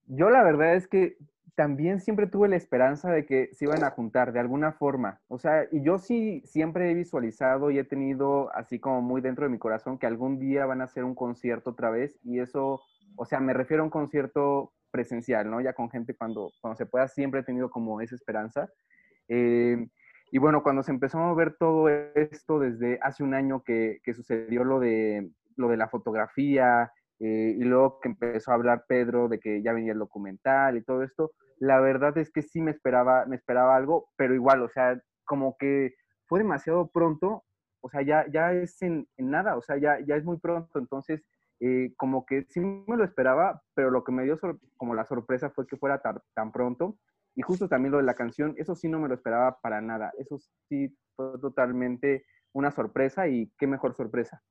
[0.05, 1.17] Yo la verdad es que
[1.55, 5.21] también siempre tuve la esperanza de que se iban a juntar de alguna forma.
[5.27, 9.45] O sea, y yo sí siempre he visualizado y he tenido así como muy dentro
[9.45, 12.81] de mi corazón que algún día van a hacer un concierto otra vez y eso,
[13.15, 15.61] o sea, me refiero a un concierto presencial, ¿no?
[15.61, 18.69] Ya con gente cuando, cuando se pueda, siempre he tenido como esa esperanza.
[19.27, 19.87] Eh,
[20.31, 24.13] y bueno, cuando se empezó a mover todo esto desde hace un año que, que
[24.13, 29.29] sucedió lo de, lo de la fotografía, eh, y luego que empezó a hablar Pedro
[29.29, 32.71] de que ya venía el documental y todo esto, la verdad es que sí me
[32.71, 35.93] esperaba, me esperaba algo, pero igual, o sea, como que
[36.25, 37.43] fue demasiado pronto,
[37.81, 40.79] o sea, ya, ya es en, en nada, o sea, ya, ya es muy pronto,
[40.79, 41.23] entonces,
[41.59, 44.39] eh, como que sí me lo esperaba, pero lo que me dio
[44.77, 46.97] como la sorpresa fue que fuera tan, tan pronto,
[47.35, 50.11] y justo también lo de la canción, eso sí no me lo esperaba para nada,
[50.17, 50.37] eso
[50.69, 54.43] sí fue totalmente una sorpresa y qué mejor sorpresa.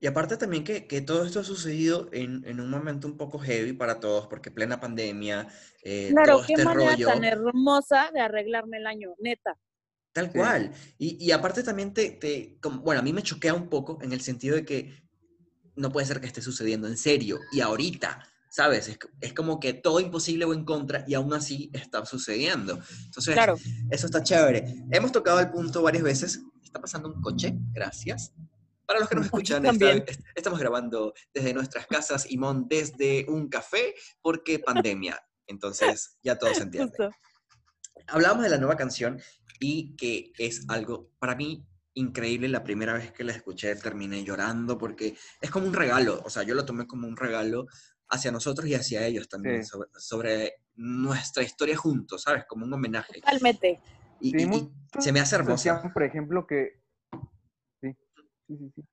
[0.00, 3.38] Y aparte también que, que todo esto ha sucedido en, en un momento un poco
[3.38, 5.46] heavy para todos, porque plena pandemia,
[5.84, 9.56] eh, Claro, todo qué este manera rollo, tan hermosa de arreglarme el año, neta.
[10.12, 10.38] tal Sí.
[10.38, 10.72] cual.
[10.98, 14.12] Y, y aparte también te, te, como- bueno, a mí me choquea un poco en
[14.12, 15.09] el sentido de que
[15.76, 18.88] no puede ser que esté sucediendo en serio y ahorita, ¿sabes?
[18.88, 22.80] Es, co- es como que todo imposible o en contra y aún así está sucediendo.
[23.06, 23.56] Entonces, Claro.
[23.90, 24.84] eso está chévere.
[24.90, 26.40] Hemos tocado el punto varias veces.
[26.62, 28.32] Está pasando un coche, gracias.
[28.86, 30.04] Para los que nos escuchan, esta- también.
[30.06, 35.20] est- estamos grabando desde nuestras casas, Imón, desde un café, porque pandemia.
[35.46, 36.90] Entonces, ya todo se entiende.
[36.96, 37.10] Justo.
[38.08, 39.20] Hablábamos de la nueva canción
[39.60, 41.64] y que es algo para mí
[42.00, 42.48] increíble.
[42.48, 46.20] La primera vez que la escuché terminé llorando porque es como un regalo.
[46.24, 47.66] O sea, yo lo tomé como un regalo
[48.08, 49.70] hacia nosotros y hacia ellos también, Sí.
[49.70, 52.44] sobre, sobre nuestra historia juntos, ¿sabes?
[52.46, 53.20] Como un homenaje.
[53.20, 53.80] Totalmente.
[54.20, 55.74] Y, Sí, y- y se me hace hermosa.
[55.74, 56.80] decían, por ejemplo, que...
[57.80, 57.94] Sí,
[58.48, 58.84] sí, sí, sí.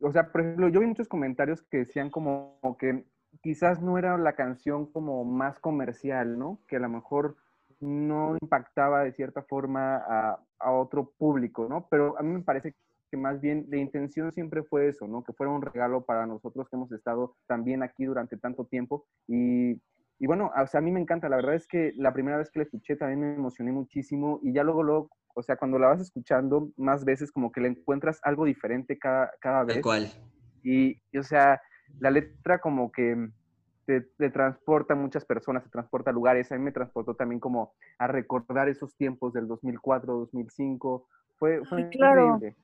[0.00, 3.06] O sea, por ejemplo, yo vi muchos comentarios que decían como que
[3.42, 6.60] quizás no era la canción como más comercial, ¿no?
[6.68, 7.36] Que a lo mejor
[7.80, 11.86] no impactaba de cierta forma a, a otro público, ¿no?
[11.90, 12.74] Pero a mí me parece
[13.10, 15.22] que más bien la intención siempre fue eso, ¿no?
[15.22, 19.04] Que fuera un regalo para nosotros que hemos estado también aquí durante tanto tiempo.
[19.28, 19.72] Y,
[20.18, 22.50] y bueno, o sea, a mí me encanta, la verdad es que la primera vez
[22.50, 25.88] que la escuché también me emocioné muchísimo y ya luego, luego, o sea, cuando la
[25.88, 29.82] vas escuchando más veces como que le encuentras algo diferente cada, cada Tal vez.
[29.82, 30.06] cual.
[30.62, 31.60] Y, y, o sea,
[31.98, 33.28] la letra como que
[33.86, 36.50] te, te transporta a muchas personas, te transporta a lugares.
[36.52, 41.08] A mí me transportó también como a recordar esos tiempos del 2004, 2005.
[41.38, 42.24] Fue, fue Ay, claro.
[42.26, 42.56] increíble.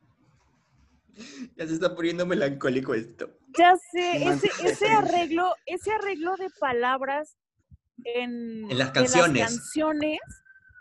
[1.56, 3.28] Ya se está poniendo melancólico esto.
[3.56, 7.36] Ya sé, ese, ese arreglo, ese arreglo de palabras
[8.04, 9.42] en, En las canciones.
[9.42, 10.20] canciones,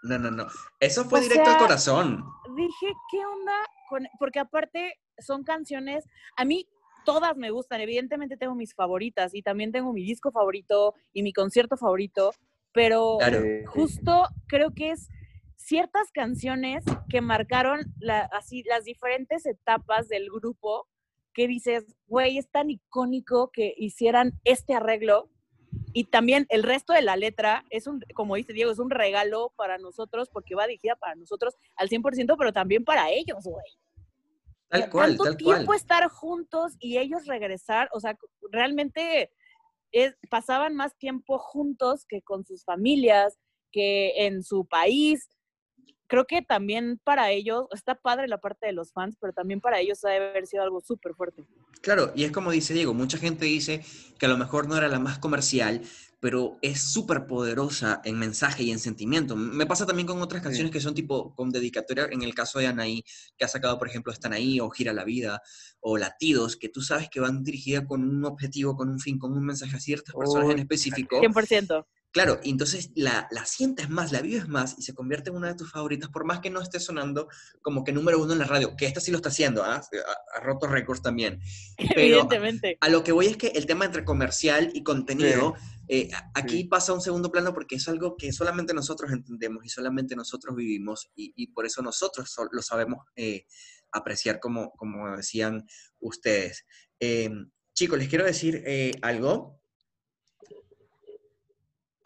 [0.04, 0.48] No, no, no.
[0.80, 2.24] Eso fue O directo al corazón.
[2.56, 3.54] dije, ¿qué onda?
[3.90, 6.68] Con, porque aparte son canciones, a mí
[7.08, 11.32] todas me gustan, evidentemente tengo mis favoritas y también tengo mi disco favorito y mi
[11.32, 12.34] concierto favorito,
[12.74, 13.40] pero Claro.
[13.68, 15.08] Justo creo que es
[15.56, 20.86] ciertas canciones que marcaron la- así las diferentes etapas del grupo
[21.34, 25.30] que dices, güey, es tan icónico que hicieran este arreglo
[25.94, 29.54] y también el resto de la letra es un, como dice Diego, es un regalo
[29.56, 33.66] para nosotros porque va dirigida para nosotros al 100%, pero también para ellos, güey.
[34.70, 35.56] Tal cual, Tanto tal cual.
[35.56, 38.18] tiempo estar juntos y ellos regresar, o sea,
[38.52, 39.32] realmente
[39.92, 43.38] es, pasaban más tiempo juntos que con sus familias,
[43.72, 45.30] que en su país.
[46.10, 49.80] Creo que también para ellos, está padre la parte de los fans, pero también para
[49.80, 51.44] ellos ha de haber sido algo súper fuerte.
[51.82, 53.84] Claro, y es como dice Diego, mucha gente dice
[54.18, 55.82] que a lo mejor no era la más comercial,
[56.20, 59.36] pero es súper poderosa en mensaje y en sentimiento.
[59.36, 60.46] Me pasa también con otras Sí.
[60.46, 63.04] canciones que son tipo con dedicatoria, en el caso de Anaí,
[63.38, 65.42] que ha sacado, por ejemplo, Están ahí, o Gira la Vida,
[65.80, 69.34] o Latidos, que tú sabes que van dirigidas con un objetivo, con un fin, con
[69.34, 71.20] un mensaje a ciertas personas en específico.
[71.20, 71.86] 100%.
[72.18, 75.50] Claro, y entonces la, la sientes más, la vives más y se convierte en una
[75.50, 77.28] de tus favoritas, por más que no esté sonando
[77.62, 79.76] como que número uno en la radio, que esta sí lo está haciendo, ¿ah?
[79.82, 81.40] ha, ha roto récords también.
[81.78, 82.78] Pero Evidentemente.
[82.82, 85.54] a lo que voy es que el tema entre comercial y contenido,
[85.88, 86.64] eh, aquí Sí.
[86.64, 90.56] pasa a un segundo plano porque es algo que solamente nosotros entendemos y solamente nosotros
[90.56, 93.46] vivimos y, y por eso nosotros so- lo sabemos eh,
[93.92, 95.66] apreciar como, como decían
[96.00, 96.66] ustedes.
[97.00, 97.30] Eh,
[97.76, 99.57] chicos, les quiero decir eh, algo.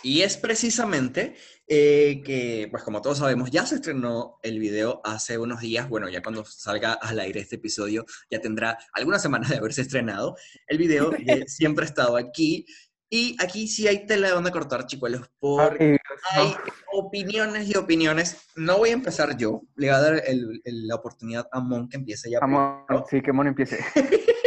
[0.04, 1.36] Y es precisamente
[1.68, 5.88] eh, que, pues como todos sabemos, ya se estrenó el video hace unos días.
[5.90, 10.36] Bueno, ya cuando salga al aire este episodio, ya tendrá algunas semanas de haberse estrenado.
[10.68, 12.66] El video de Siempre he estado aquí.
[13.14, 15.98] Y aquí sí hay tela de donde cortar, chicuelos, porque
[16.32, 16.56] hay
[16.94, 18.38] opiniones y opiniones.
[18.56, 21.90] No voy a empezar yo, le voy a dar el- el- la oportunidad a Mon
[21.90, 22.40] que empiece ya.
[22.40, 22.86] Primero.
[23.10, 23.80] sí, que Mon empiece.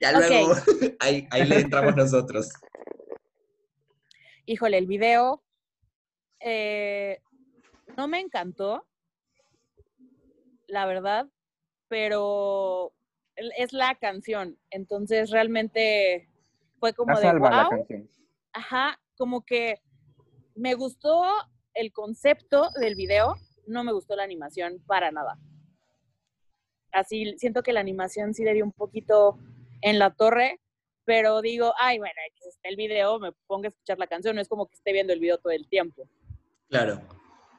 [0.00, 0.54] Ya luego,
[1.00, 2.48] ahí, ahí le entramos nosotros.
[4.48, 5.42] Híjole, el video
[6.40, 7.20] eh,
[7.98, 8.88] no me encantó,
[10.66, 11.26] la verdad,
[11.88, 12.94] pero
[13.36, 14.58] es la canción.
[14.70, 16.30] Entonces realmente
[16.80, 17.70] fue como La de salva la wow.
[17.70, 18.10] canción.
[18.54, 19.82] Ajá, como que
[20.54, 21.24] me gustó
[21.74, 23.34] el concepto del video,
[23.66, 25.38] no me gustó la animación para nada.
[26.90, 29.38] Así siento que la animación sí le dio un poquito
[29.82, 30.58] en la torre,
[31.08, 34.42] pero digo, ay, bueno, X, está el video, me pongo a escuchar la canción, no
[34.42, 36.06] es como que esté viendo el video todo el tiempo,
[36.68, 37.00] Claro.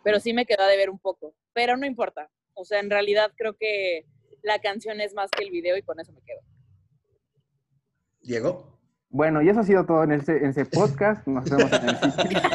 [0.04, 2.30] pero sí me quedó de ver un poco, pero no importa.
[2.54, 4.06] O sea, en realidad creo que
[4.44, 6.42] la canción es más que el video y con eso me quedo.
[8.22, 8.80] Diego.
[9.10, 11.26] Bueno, y eso ha sido todo en ese, en ese podcast.
[11.26, 12.40] Nos vemos en el siguiente.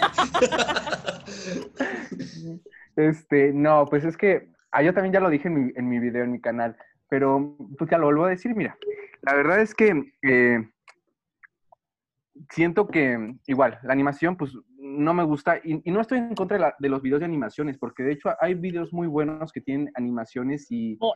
[2.96, 5.98] Este, no, pues es que ah, yo también ya lo dije en mi, en mi
[5.98, 6.76] video, en mi canal,
[7.08, 8.78] pero pues ya lo vuelvo a decir, mira,
[9.22, 10.64] la verdad es que eh,
[12.54, 16.56] siento que igual, la animación pues no me gusta y, y no estoy en contra
[16.56, 19.60] de, la- de los videos de animaciones, porque de hecho hay videos muy buenos que
[19.60, 21.14] tienen animaciones y Oh.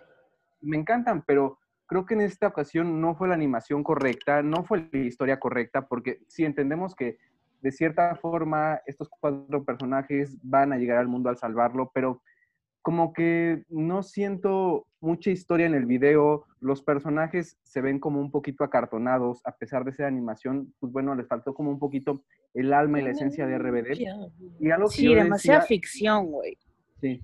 [0.63, 4.89] me encantan, pero creo que en esta ocasión no fue la animación correcta, no fue
[4.93, 7.19] la historia correcta, porque sí entendemos que
[7.61, 12.21] de cierta forma estos cuatro personajes van a llegar al mundo al salvarlo, pero
[12.83, 18.31] como que no siento mucha historia en el video, los personajes se ven como un
[18.31, 22.73] poquito acartonados, a pesar de ser animación, pues bueno, les faltó como un poquito el
[22.73, 23.99] alma y la esencia de RBD.
[24.61, 26.59] Y algo que Sí, yo demasiada decía- ficción, güey.
[27.01, 27.23] Sí.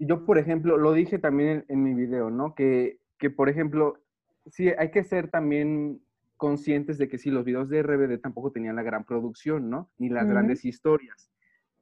[0.00, 2.54] Y Yo, por ejemplo, lo dije también en, en mi video, ¿no?
[2.54, 3.98] Que, que, por ejemplo,
[4.46, 6.00] sí, hay que ser también
[6.36, 9.90] conscientes de que sí, los videos de RBD tampoco tenían la gran producción, ¿no?
[9.98, 11.30] Ni las grandes historias.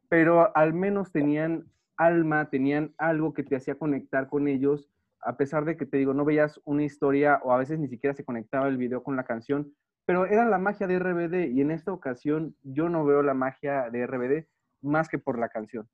[0.09, 1.65] Pero al menos tenían
[1.97, 4.89] alma, tenían algo que te hacía conectar con ellos,
[5.21, 8.15] a pesar de que te digo, no veías una historia o a veces ni siquiera
[8.15, 11.71] se conectaba el video con la canción, pero era la magia de RBD y en
[11.71, 14.47] esta ocasión yo no veo la magia de RBD
[14.83, 15.89] más que por la canción.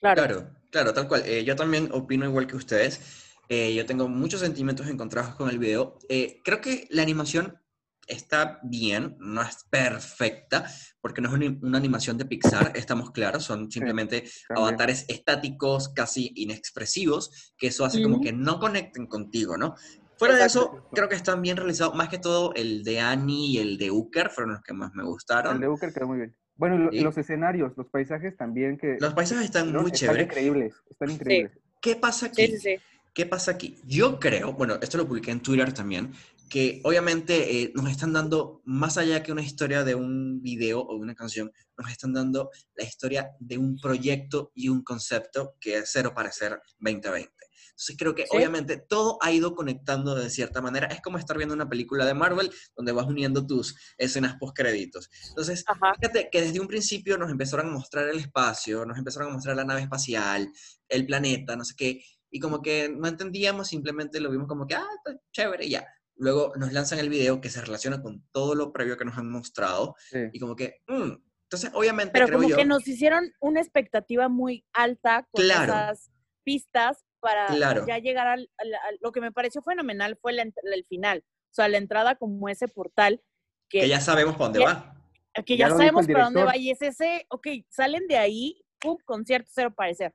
[0.00, 0.22] Claro.
[0.22, 1.22] Claro, claro, tal cual.
[1.24, 3.32] Eh, yo también opino igual que ustedes.
[3.48, 5.98] Eh, yo tengo muchos sentimientos encontrados con el video.
[6.08, 7.61] Eh, creo que la animación
[8.06, 10.66] está bien, no es perfecta,
[11.00, 16.32] porque no es una, una animación de Pixar, estamos claros, son simplemente avatares estáticos, casi
[16.34, 19.74] inexpresivos, que eso hace como que no conecten contigo, ¿no?
[20.18, 23.58] Fuera de eso, creo que están bien realizados, más que todo el de Annie y
[23.58, 25.54] el de Uker fueron los que más me gustaron.
[25.56, 26.36] El de Booker quedó muy bien.
[26.54, 27.00] Bueno, Sí.
[27.00, 28.98] los escenarios, los paisajes también que...
[29.00, 29.80] Los paisajes están ¿no?
[29.82, 30.26] muy están chéveres.
[30.26, 31.52] increíbles, están increíbles.
[31.80, 32.46] ¿Qué pasa aquí?
[32.46, 32.76] Sí, sí, sí.
[33.14, 33.78] ¿Qué pasa aquí?
[33.84, 36.12] Yo creo, bueno, esto lo publiqué en Twitter también,
[36.52, 40.94] que obviamente eh, nos están dando, más allá que una historia de un video o
[40.96, 45.78] de una canción, nos están dando la historia de un proyecto y un concepto que
[45.78, 47.32] es Cero Parecer 2020.
[47.70, 48.36] Entonces creo que Sí.
[48.36, 50.88] obviamente todo ha ido conectando de cierta manera.
[50.88, 55.08] Es como estar viendo una película de Marvel donde vas uniendo tus escenas post créditos.
[55.30, 55.94] Entonces, Ajá.
[55.98, 59.56] Fíjate que desde un principio nos empezaron a mostrar el espacio, nos empezaron a mostrar
[59.56, 60.52] la nave espacial,
[60.86, 64.74] el planeta, no sé qué, y como que no entendíamos, simplemente lo vimos como que,
[64.74, 65.86] ah, está chévere, ya.
[66.22, 69.28] Luego nos lanzan el video que se relaciona con todo lo previo que nos han
[69.28, 70.18] mostrado, Sí.
[70.32, 71.12] y como que, mm.
[71.44, 75.64] entonces obviamente Pero creo como yo, que nos hicieron una expectativa muy alta con Claro.
[75.72, 76.12] esas
[76.44, 77.84] pistas para Claro.
[77.86, 81.24] ya llegar al, al- al- Lo que me pareció fenomenal fue la el final.
[81.50, 83.20] O sea, la entrada como ese portal
[83.68, 85.42] que, que ya sabemos para dónde ya- va.
[85.44, 88.96] que Ya ya sabemos para dónde va y es ese, ok, salen de ahí, pum,
[89.04, 90.12] concierto cero parecer.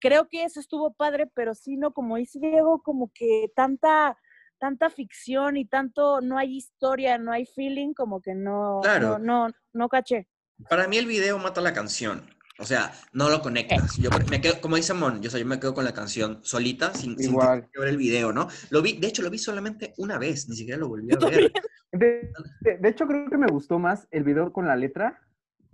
[0.00, 4.16] Creo que eso estuvo padre, pero sí, no, como dice Diego, como que tanta,
[4.58, 9.18] tanta ficción y tanto, no hay historia, no hay feeling, como que no, Claro.
[9.18, 10.28] no, no, no caché.
[10.68, 12.28] Para mí el video mata la canción.
[12.58, 13.96] O sea, no lo conectas.
[13.98, 16.40] Yo me quedo, como dice Mon, yo, o sea, yo me quedo con la canción
[16.42, 17.68] solita, sin, sin Igual.
[17.70, 18.48] que ver el video, ¿no?
[18.70, 21.52] Lo vi, de hecho, lo vi solamente una vez, ni siquiera lo volví a ver.
[21.92, 25.20] De, de- de hecho, creo que me gustó más el video con la letra.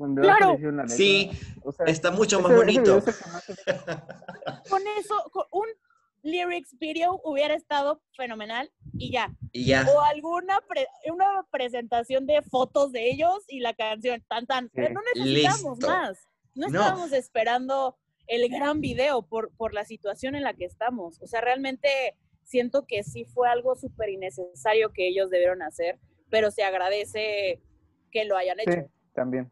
[0.01, 0.59] Va ¡Claro!
[0.61, 0.88] la letra.
[0.88, 1.31] Sí,
[1.62, 2.99] O sea, está mucho ese- más ese bonito.
[2.99, 3.55] es el que más se-
[4.71, 5.66] con eso, con un
[6.23, 9.33] lyrics video hubiera estado fenomenal y ya.
[9.53, 9.87] Y ya.
[9.95, 14.69] O alguna pre- una presentación de fotos de ellos y la canción, tan tan.
[14.71, 15.88] Pero no necesitamos Listo.
[15.88, 16.29] más.
[16.55, 16.81] No No.
[16.81, 17.96] estábamos esperando
[18.29, 21.21] el gran video por, por la situación en la que estamos.
[21.23, 21.88] O sea, realmente
[22.44, 25.99] siento que sí fue algo súper innecesario que ellos debieron hacer,
[26.31, 27.61] pero se agradece
[28.11, 28.90] que lo hayan Sí, hecho.
[29.15, 29.51] también.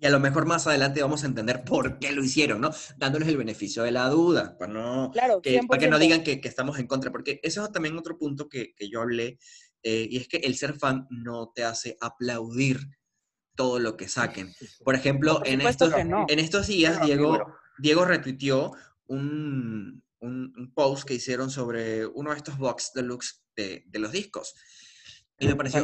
[0.00, 2.70] Y a lo mejor más adelante vamos a entender por qué lo hicieron, ¿no?
[2.96, 6.00] Dándoles el beneficio de la duda, para, no, Claro, que, para que no 100%.
[6.00, 9.02] digan que, que estamos en contra, porque eso es también otro punto que, que yo
[9.02, 9.38] hablé
[9.82, 12.80] eh, y es que el ser fan no te hace aplaudir
[13.56, 14.54] todo lo que saquen.
[14.84, 16.24] Por ejemplo, Por en estos, no.
[16.28, 17.46] en estos días, No, Diego.
[17.78, 18.72] Diego retuiteó
[19.06, 24.12] un, un- un post que hicieron sobre uno de estos box deluxe de, de los
[24.12, 24.54] discos.
[25.40, 25.82] Y me pareció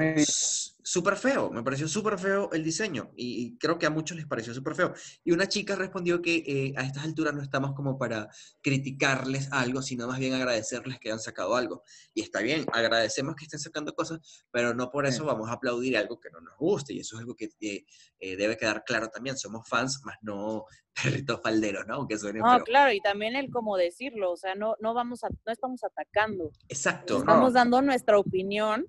[0.83, 4.53] súper feo, me pareció súper feo el diseño y, creo que a muchos les pareció
[4.53, 4.93] súper feo.
[5.25, 8.29] Y una chica respondió que eh, a estas alturas no estamos como para
[8.61, 11.83] criticarles algo, sino más bien agradecerles que hayan sacado algo.
[12.13, 15.27] Y está bien, agradecemos que estén sacando cosas, pero no por eso Sí.
[15.27, 16.93] vamos a aplaudir algo que no nos guste.
[16.93, 17.85] Y eso es algo que eh,
[18.21, 19.39] eh, debe quedar claro también.
[19.39, 20.67] Somos fans, más no
[21.27, 21.95] perritos falderos, ¿no?
[21.95, 22.65] Aunque suene No, feo.
[22.65, 26.53] claro, y también el cómo decirlo, o sea, no, no vamos a, no estamos atacando,
[26.69, 28.87] Exacto, estamos dando nuestra opinión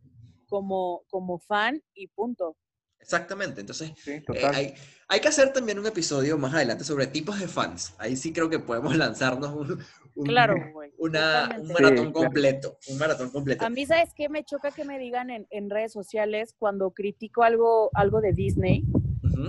[0.58, 2.58] como, como fan y punto.
[3.00, 3.62] exactamente.
[3.62, 4.74] Entonces, Sí, Eh, hay,
[5.08, 7.94] hay que hacer también un episodio más adelante sobre tipos de fans.
[8.00, 9.80] Ahí sí creo que podemos lanzarnos un,
[10.16, 10.92] un- Claro, güey.
[10.98, 12.14] una, un maratón Sí, claro.
[12.14, 12.78] completo.
[12.88, 13.66] Un maratón completo.
[13.66, 14.30] A mí, ¿sabes qué?
[14.30, 18.84] Me choca que me digan en, en redes sociales cuando critico algo, algo de Disney.
[19.24, 19.46] Ujú.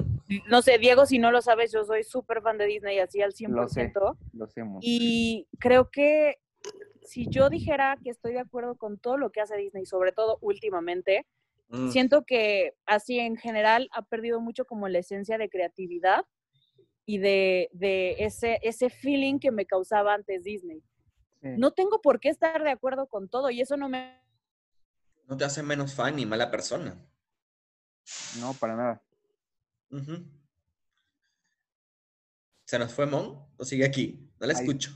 [0.51, 3.33] No sé, Diego, si no lo sabes, yo soy súper fan de Disney, así al
[3.33, 3.49] 100%.
[3.51, 3.93] Lo sé.
[4.35, 4.79] Lo hacemos.
[4.83, 6.37] Y creo que
[7.09, 10.39] si yo dijera que estoy de acuerdo con todo lo que hace Disney, sobre todo
[10.41, 11.27] últimamente,
[11.71, 11.91] Mm.
[11.91, 16.25] siento que así en general ha perdido mucho como la esencia de creatividad
[17.05, 20.83] y de, de ese, ese feeling que me causaba antes Disney.
[21.43, 21.49] Sí.
[21.59, 24.19] No tengo por qué estar de acuerdo con todo y eso no me...
[25.27, 26.97] No te hace menos fan ni mala persona.
[28.41, 29.03] No, para nada.
[32.65, 34.27] ¿Se nos fue Mon o sigue aquí?
[34.41, 34.61] No la Ahí.
[34.65, 34.91] escucho.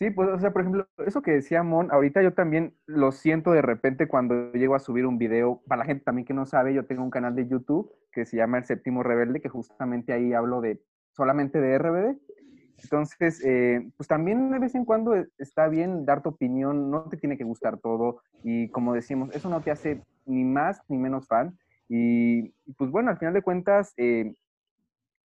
[0.00, 3.52] Sí, pues, o sea, por ejemplo, eso que decía Mon, ahorita yo también lo siento
[3.52, 5.60] de repente cuando llego a subir un video.
[5.68, 8.38] Para la gente también que no sabe, yo tengo un canal de YouTube que se
[8.38, 10.80] llama El Séptimo Rebelde, que justamente ahí hablo de
[11.12, 12.18] solamente de RBD.
[12.82, 17.02] Entonces, eh, pues también de vez en cuando e- está bien dar tu opinión, no
[17.10, 18.22] te tiene que gustar todo.
[18.42, 21.58] Y como decimos, eso no te hace ni más ni menos fan.
[21.90, 24.32] Y, pues bueno, al final de cuentas, eh,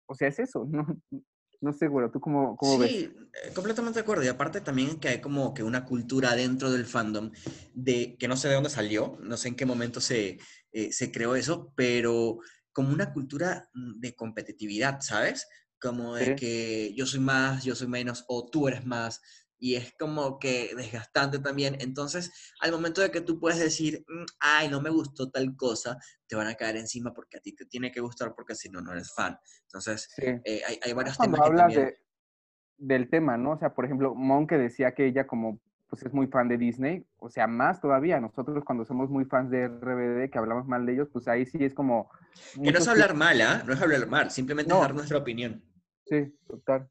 [0.06, 0.86] o sea, es eso, ¿no?
[1.60, 2.90] No sé, güero, ¿tú cómo, cómo ves?
[2.90, 2.96] Sí,
[3.44, 4.24] eh, completamente de acuerdo.
[4.24, 7.30] Y aparte también que hay como que una cultura dentro del fandom
[7.74, 10.38] de que no sé de dónde salió, no sé en qué momento se,
[10.72, 12.38] eh, se creó eso, pero
[12.72, 15.48] como una cultura mm, de competitividad, ¿sabes?
[15.80, 16.34] Como de Sí.
[16.36, 19.20] que yo soy más, yo soy menos, o tú eres más.
[19.60, 21.76] Y es como que desgastante también.
[21.80, 25.98] Entonces, al momento de que tú puedes decir, "Mm, ay, no me gustó tal cosa,
[26.26, 28.80] te van a caer encima porque a ti te tiene que gustar porque si no,
[28.80, 29.36] no eres fan.
[29.64, 30.26] Entonces, Sí.
[30.44, 31.86] eh, hay, hay varios cuando temas hablas también...
[31.86, 31.98] de,
[32.76, 33.52] del tema, ¿no?
[33.52, 36.58] O sea, por ejemplo, Mon que decía que ella como pues es muy fan de
[36.58, 40.84] Disney, o sea, más todavía, nosotros cuando somos muy fans de RBD, que hablamos mal
[40.84, 42.10] de ellos, pues ahí sí es como...
[42.62, 43.62] Que no es hablar mal, ¿ah?
[43.66, 45.64] No es hablar mal, simplemente es dar nuestra opinión.
[46.04, 46.90] Sí, total.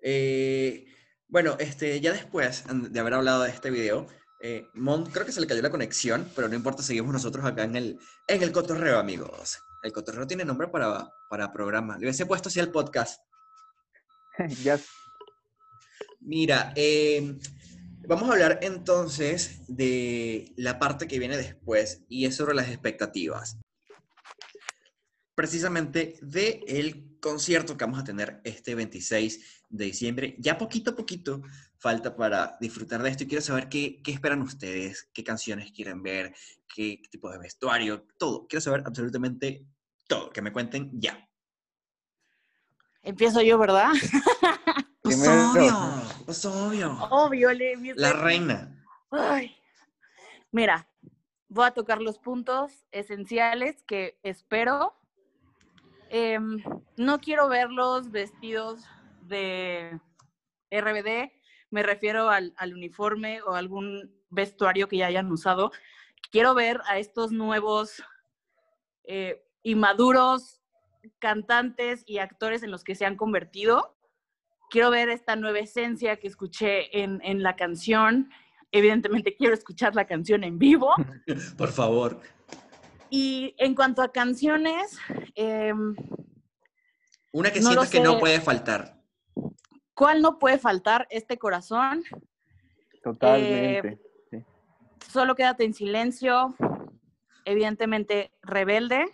[0.00, 0.84] Eh,
[1.28, 4.06] bueno, este, ya después de haber hablado de este video,
[4.40, 7.64] eh, Mon creo que se le cayó la conexión, pero no importa, seguimos nosotros acá
[7.64, 7.98] en el,
[8.28, 9.58] en el cotorreo, amigos.
[9.82, 11.96] El cotorreo tiene nombre para, para programa.
[11.98, 13.20] Le hubiese puesto así al podcast.
[14.62, 14.78] ya,
[16.26, 17.38] Mira, eh,
[18.08, 23.58] vamos a hablar entonces de la parte que viene después y es sobre las expectativas.
[25.34, 30.36] Precisamente del concierto que vamos a tener este 26 de diciembre.
[30.38, 31.42] Ya poquito a poquito
[31.78, 36.02] falta para disfrutar de esto y quiero saber qué, qué esperan ustedes, qué canciones quieren
[36.02, 36.34] ver,
[36.66, 38.46] qué, qué tipo de vestuario, todo.
[38.46, 39.66] Quiero saber absolutamente
[40.06, 41.28] todo, que me cuenten ya.
[43.02, 43.92] Empiezo yo, ¿verdad?
[45.04, 45.50] Pues Primero.
[45.50, 46.92] obvio, pues obvio.
[47.10, 48.82] Obvio, le La reina.
[49.10, 49.54] Ay.
[50.50, 50.88] Mira,
[51.46, 54.94] voy a tocar los puntos esenciales que espero.
[56.08, 56.56] Em,
[56.96, 58.86] no quiero verlos vestidos
[59.26, 60.00] de
[60.70, 61.32] RBD,
[61.70, 65.72] me refiero al, al uniforme o algún vestuario que ya hayan usado.
[66.30, 68.02] Quiero ver a estos nuevos
[69.04, 70.60] eh, inmaduros
[71.18, 73.96] cantantes y actores en los que se han convertido.
[74.70, 78.30] Quiero ver esta nueva esencia que escuché en, en la canción.
[78.72, 80.94] Evidentemente quiero escuchar la canción en vivo.
[81.58, 82.20] Por favor.
[83.10, 84.98] Y en cuanto a canciones,
[85.34, 85.94] em,
[87.32, 89.03] Una que No sientas que no puede faltar.
[89.94, 91.06] ¿Cuál no puede faltar?
[91.10, 92.02] Este corazón.
[93.02, 93.98] totalmente.
[94.30, 94.44] sí.
[95.10, 96.54] Solo quédate en silencio.
[97.44, 99.04] Evidentemente, rebelde.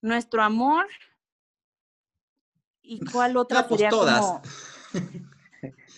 [0.00, 0.86] Nuestro amor.
[2.82, 4.20] ¿Y cuál otra No, pues sería todas.
[4.20, 4.42] como-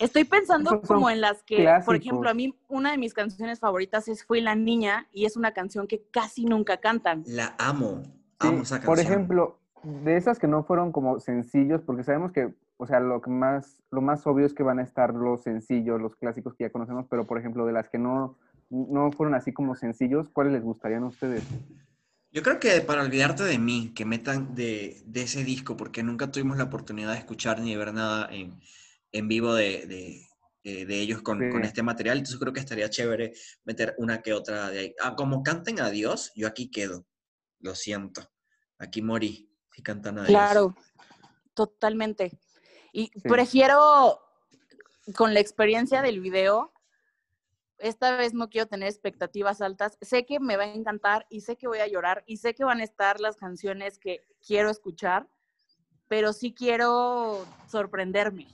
[0.00, 4.06] Estoy pensando como en las que, por ejemplo, a mí una de mis canciones favoritas
[4.08, 7.24] es Fui la niña y es una canción que casi nunca cantan.
[7.26, 8.02] La amo.
[8.40, 8.84] Sí, Amo esa canción.
[8.86, 13.20] por ejemplo, de esas que no fueron como sencillos, porque sabemos que, o sea, lo
[13.20, 16.64] que más, lo más obvio es que van a estar los sencillos, los clásicos que
[16.64, 18.38] ya conocemos, pero por ejemplo, de las que no,
[18.70, 21.42] no fueron así como sencillos, ¿cuáles les gustarían a ustedes?
[22.30, 26.30] Yo creo que para olvidarte de mí, que metan de, de ese disco, porque nunca
[26.30, 28.60] tuvimos la oportunidad de escuchar ni de ver nada en,
[29.10, 32.18] en vivo de, de, de ellos con, con, este material.
[32.18, 33.32] Entonces creo que estaría chévere
[33.64, 34.94] meter una que otra de ahí.
[35.02, 37.06] Ah, como canten adiós, yo aquí quedo.
[37.60, 38.30] Lo siento.
[38.78, 39.50] Aquí morí.
[39.72, 40.28] Si cantan adiós.
[40.28, 40.76] Claro,
[41.54, 42.38] totalmente.
[42.92, 43.28] Y Sí.
[43.28, 44.20] prefiero,
[45.16, 46.72] con la experiencia del video,
[47.78, 49.96] esta vez no quiero tener expectativas altas.
[50.00, 52.64] Sé que me va a encantar y sé que voy a llorar y sé que
[52.64, 55.28] van a estar las canciones que quiero escuchar,
[56.08, 58.46] pero sí quiero sorprenderme.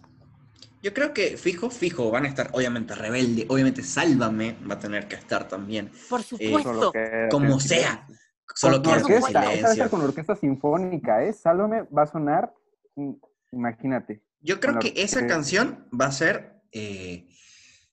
[0.82, 5.08] Yo creo que fijo, fijo, van a estar, obviamente, Rebelde, obviamente, Sálvame va a tener
[5.08, 6.92] que estar también, Por Solo supuesto.
[6.92, 8.06] que- como sea.
[8.54, 9.72] Solo Con orquesta, esa va a silencio.
[9.72, 11.32] estar con orquesta sinfónica, ¿eh?
[11.32, 12.52] Sálvame va a sonar,
[12.96, 13.12] mm,
[13.54, 14.22] imagínate.
[14.40, 15.26] Yo creo que esa orquesta.
[15.26, 17.26] canción va a ser eh,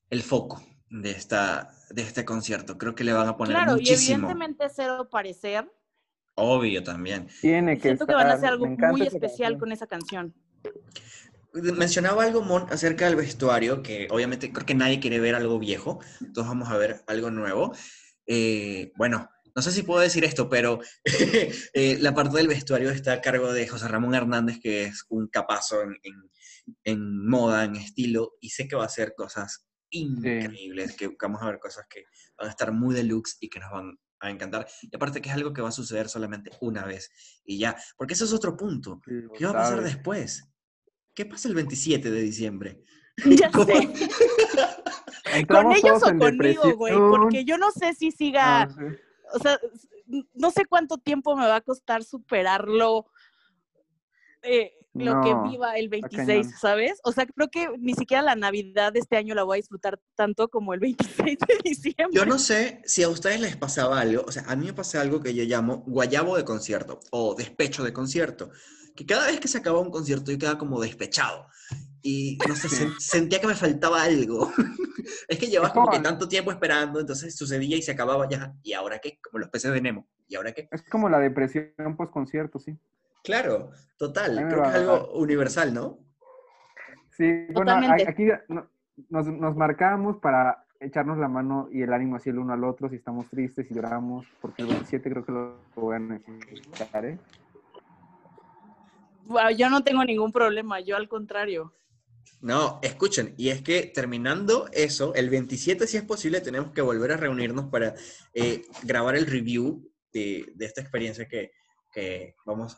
[0.09, 2.78] el foco de, esta, de este concierto.
[2.78, 4.28] Creo que le van a poner Claro, y muchísimo.
[4.28, 5.72] evidentemente cero parecer.
[6.36, 7.28] Obvio también.
[7.41, 10.34] Tiene que Siento que van a estar, hacer algo muy especial con esa canción.
[11.53, 15.99] Mencionaba algo, Mon, acerca del vestuario, que obviamente creo que nadie quiere ver algo viejo,
[16.22, 17.74] entonces vamos a ver algo nuevo.
[18.26, 20.80] Eh, bueno, no sé si puedo decir esto, pero
[21.74, 25.28] eh, la parte del vestuario está a cargo de José Ramón Hernández, que es un
[25.28, 26.32] capazo en, en-
[26.84, 31.47] en moda, en estilo, y sé que va a hacer cosas increíbles, que vamos a
[31.47, 32.04] ver cosas que
[32.38, 34.68] van a estar muy deluxe y que nos van a encantar.
[34.84, 37.10] Y aparte que es algo que va a suceder solamente una vez
[37.43, 39.02] y ya, porque ese es otro punto.
[39.06, 39.93] Sí, ¿Qué va a pasar sabes.
[39.95, 40.43] después?
[41.14, 42.82] ¿Qué pasa el 27 de diciembre?
[43.26, 43.66] Ya ¿Cómo?
[43.66, 43.89] sé.
[45.47, 46.93] ¿Con ellos o conmigo, güey?
[46.95, 48.99] Porque yo no sé si siga, sé.
[49.34, 49.59] O sea,
[50.34, 53.05] no sé cuánto tiempo me va a costar superarlo,
[54.43, 56.59] eh, lo No, que viva el 26, cañón.
[56.59, 56.99] ¿sabes?
[57.03, 60.01] O sea, creo que ni siquiera la Navidad de este año la voy a disfrutar
[60.15, 62.09] tanto como el 26 de diciembre.
[62.11, 64.99] Yo no sé si a ustedes les pasaba algo, o sea, a mí me pasa
[64.99, 68.49] algo que yo llamo guayabo de concierto o despecho de concierto,
[68.95, 71.47] que cada vez que se acababa un concierto yo quedaba como despechado
[72.04, 72.93] y no sé, Sí.
[72.97, 74.52] sentía que me faltaba algo.
[75.28, 78.74] es que llevas como que tanto tiempo esperando, entonces sucedía y se acababa ya, ¿y
[78.74, 79.20] ahora qué?
[79.22, 80.68] Como los peces de Nemo, ¿y ahora qué?
[80.72, 82.78] Es como la depresión post concierto, sí.
[83.24, 85.99] Claro, total, creo que es algo universal, ¿no?
[87.12, 87.74] Sí, bueno,
[88.08, 88.68] aquí no-
[89.10, 92.89] nos, nos marcamos para echarnos la mano y el ánimo así el uno al otro
[92.89, 95.41] si estamos tristes y lloramos, porque el 27 creo que lo,
[95.76, 97.20] lo voy a necesitar, ¿eh?
[99.26, 101.74] Wow, yo no tengo ningún problema, yo al contrario.
[102.41, 107.11] No, escuchen, y es que terminando eso, el 27, si es posible, tenemos que volver
[107.11, 107.93] a reunirnos para
[108.33, 111.51] eh, grabar el review de, de esta experiencia que,
[111.91, 112.77] que vamos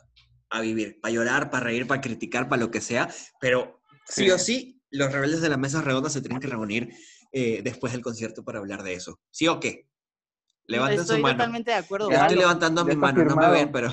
[0.50, 1.00] a vivir.
[1.00, 3.08] Para llorar, para reír, para criticar, para lo que sea,
[3.40, 4.30] pero sí, Sí.
[4.30, 6.90] o sí, los rebeldes de la mesa redonda se tienen que reunir
[7.32, 9.18] eh, después del concierto para hablar de eso.
[9.30, 9.88] ¿Sí o qué?
[10.66, 11.36] Levanten Estoy su mano.
[11.36, 12.10] totalmente de acuerdo.
[12.10, 13.92] Yo estoy levantando Ya mi mano, no me ven, pero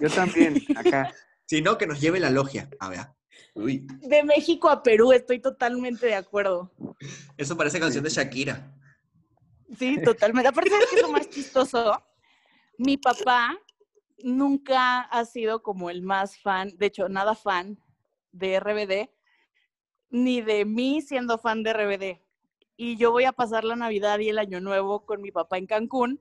[0.00, 1.14] Yo también, acá.
[1.46, 2.68] si no, que nos lleve la logia.
[2.80, 3.00] A ver.
[3.54, 6.70] Uy, De México a Perú, estoy totalmente de acuerdo.
[7.36, 8.74] eso parece canción de Shakira.
[9.76, 10.48] Sí, totalmente.
[10.48, 12.02] Aparte, ¿sabes qué es lo más chistoso?
[12.78, 13.58] Mi papá
[14.22, 17.78] nunca ha sido como el más fan, de hecho, nada fan
[18.32, 19.10] de RBD,
[20.10, 22.22] ni de mí siendo fan de RBD.
[22.76, 25.66] Y yo voy a pasar la Navidad y el Año Nuevo con mi papá en
[25.66, 26.20] Cancún.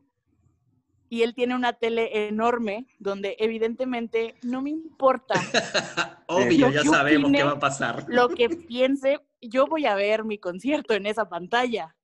[1.10, 5.36] Y él tiene una tele enorme donde evidentemente no me importa
[6.28, 8.06] Obvio, Lo ya que sabemos qué va a pasar.
[8.10, 11.96] lo que piense, yo voy a ver mi concierto en esa pantalla.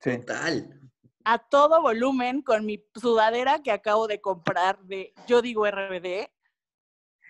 [0.00, 0.18] Sí.
[0.18, 0.80] Total.
[1.24, 6.28] a todo volumen con mi sudadera que acabo de comprar de Yo digo RBD.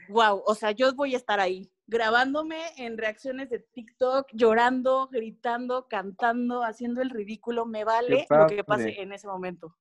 [0.08, 5.86] Wow, o sea, yo voy a estar ahí grabándome en reacciones de TikTok, llorando, gritando,
[5.88, 9.76] cantando, haciendo el ridículo, me vale lo que pase en ese momento.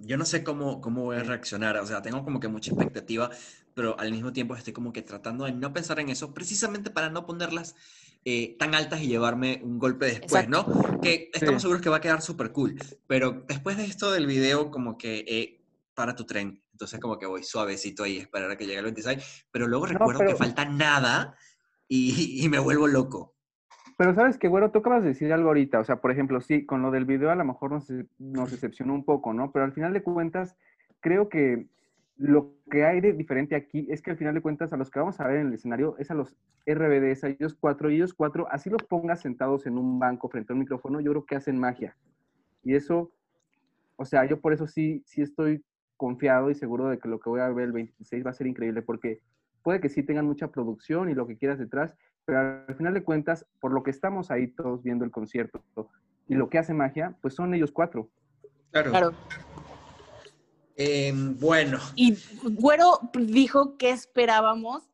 [0.00, 3.30] Yo no sé cómo, cómo voy a reaccionar, o sea, tengo como que mucha expectativa,
[3.74, 7.10] pero al mismo tiempo estoy como que tratando de no pensar en eso, precisamente para
[7.10, 7.74] no ponerlas
[8.24, 10.68] eh, tan altas y llevarme un golpe después, ¿no?
[11.00, 11.62] Que estamos Sí.
[11.62, 12.76] seguros que va a quedar súper cool,
[13.06, 17.26] pero después de esto del video, como que eh, para tu tren, entonces como que
[17.26, 20.64] voy suavecito ahí, esperar a que llegue el 26, pero luego No, recuerdo que falta
[20.64, 21.36] nada
[21.88, 23.37] y, y me vuelvo loco.
[23.98, 26.64] Pero sabes que, güero, tú acabas de decir algo ahorita, o sea, por ejemplo, sí,
[26.64, 29.50] con lo del video a lo mejor nos, nos decepcionó un poco, ¿no?
[29.50, 30.56] Pero al final de cuentas,
[31.00, 31.66] creo que
[32.16, 35.00] lo que hay de diferente aquí es que al final de cuentas a los que
[35.00, 38.14] vamos a ver en el escenario es a los RBDs, a ellos cuatro, y ellos
[38.14, 41.34] cuatro, así los pongas sentados en un banco frente a un micrófono, yo creo que
[41.34, 41.96] hacen magia.
[42.62, 43.10] Y eso,
[43.96, 45.64] o sea, yo por eso sí, sí estoy
[45.96, 48.46] confiado y seguro de que lo que voy a ver el 26 va a ser
[48.46, 49.22] increíble, porque
[49.64, 51.96] puede que sí tengan mucha producción y lo que quieras detrás,
[52.28, 55.64] pero al final de cuentas, por lo que estamos ahí todos viendo el concierto
[56.26, 58.10] y lo que hace magia, pues son ellos cuatro.
[58.70, 58.90] Claro.
[58.90, 59.12] Claro.
[60.76, 64.90] Eh, bueno, Y Güero dijo que esperábamos,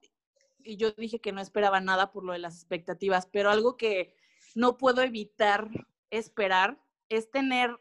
[0.63, 4.15] y yo dije que no esperaba nada por lo de las expectativas, pero algo que
[4.55, 5.69] no puedo evitar
[6.11, 6.79] esperar
[7.09, 7.77] es tener,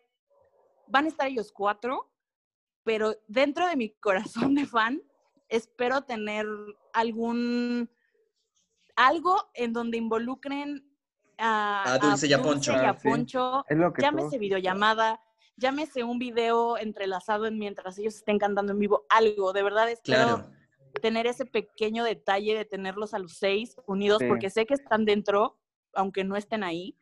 [0.88, 2.12] van a estar ellos cuatro,
[2.84, 5.00] pero dentro de mi corazón de fan,
[5.48, 6.48] espero tener
[6.92, 7.88] algún,
[8.96, 10.88] algo en donde involucren
[11.38, 12.72] a, A Dulce y a Poncho.
[12.72, 13.10] y a Ah, sí.
[13.70, 15.20] Es llámese videollamada,
[15.58, 20.24] llámese un video entrelazado en mientras ellos estén cantando en vivo, algo, de verdad espero
[20.38, 20.52] claro.
[21.02, 24.28] tener ese pequeño detalle de tenerlos a los seis unidos, Sí.
[24.28, 25.60] porque sé que están dentro,
[25.94, 26.98] aunque no estén ahí.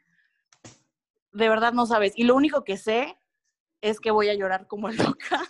[1.33, 2.13] De verdad no sabes.
[2.15, 3.17] Y lo único que sé
[3.81, 5.41] es que voy a llorar como loca.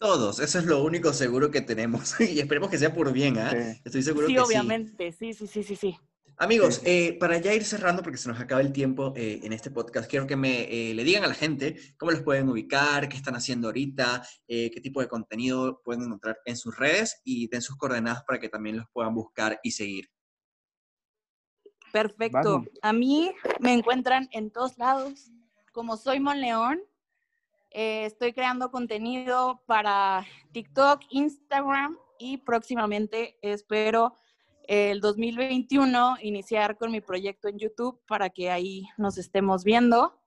[0.00, 2.14] Todos, eso es lo único seguro que tenemos.
[2.20, 3.50] Y esperemos que sea por bien, ¿ah?
[3.50, 3.80] Sí.
[3.84, 4.44] Estoy seguro Sí, que sí.
[4.46, 5.12] obviamente.
[5.12, 5.96] Sí, sí, sí, sí, sí.
[6.38, 6.82] Amigos, Sí.
[6.86, 10.08] eh, para ya ir cerrando, porque se nos acaba el tiempo eh, en este podcast,
[10.08, 13.36] quiero que me eh, le digan a la gente cómo los pueden ubicar, qué están
[13.36, 17.76] haciendo ahorita, eh, qué tipo de contenido pueden encontrar en sus redes y den sus
[17.76, 20.08] coordenadas para que también los puedan buscar y seguir.
[21.92, 22.38] Perfecto.
[22.42, 22.68] Vamos.
[22.80, 25.30] A mí me encuentran en todos lados.
[25.72, 26.80] Como soy Mon León,
[27.70, 34.14] eh, estoy creando contenido para TikTok, Instagram y próximamente espero
[34.64, 40.20] el 2021 iniciar con mi proyecto en YouTube para que ahí nos estemos viendo.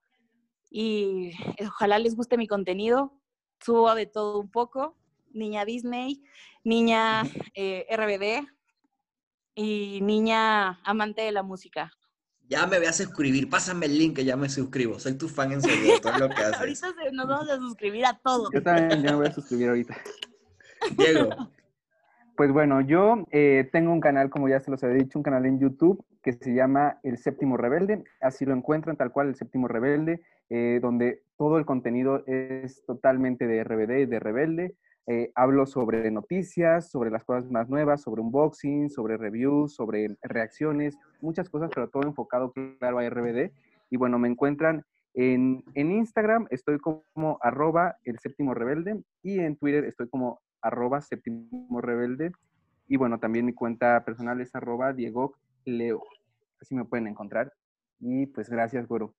[0.69, 1.31] Y
[1.65, 3.13] ojalá les guste mi contenido.
[3.59, 4.97] Subo de todo un poco.
[5.31, 6.23] Niña Disney,
[6.63, 7.23] niña
[7.55, 8.47] eh, RBD
[9.55, 11.91] y niña amante de la música.
[12.49, 14.99] Ya me voy a suscribir, pásame el link que ya me suscribo.
[14.99, 16.83] Soy tu fan en serio todo lo que haces.
[16.83, 18.49] Ahorita nos vamos a suscribir a todo.
[18.51, 19.97] Yo también ya me voy a suscribir ahorita.
[20.97, 21.29] Diego,
[22.35, 25.45] Pues bueno, yo eh, tengo un canal, como ya se los había dicho, un canal
[25.45, 28.03] en YouTube que se llama El Séptimo Rebelde.
[28.21, 33.47] Así lo encuentran tal cual, El Séptimo Rebelde, eh, donde todo el contenido es totalmente
[33.47, 34.75] de RBD y de Rebelde.
[35.05, 40.97] Eh, hablo sobre noticias, sobre las cosas más nuevas, sobre unboxing, sobre reviews, sobre reacciones,
[41.21, 43.51] muchas cosas, pero todo enfocado, claro, a RBD.
[43.89, 49.57] Y bueno, me encuentran en, en Instagram, estoy como arroba el séptimo rebelde y en
[49.57, 52.31] Twitter estoy como arroba séptimo rebelde.
[52.87, 55.35] Y bueno, también mi cuenta personal es arroba Diego
[55.65, 56.01] Leo.
[56.61, 57.53] Así me pueden encontrar.
[57.99, 59.13] Y pues gracias, güero.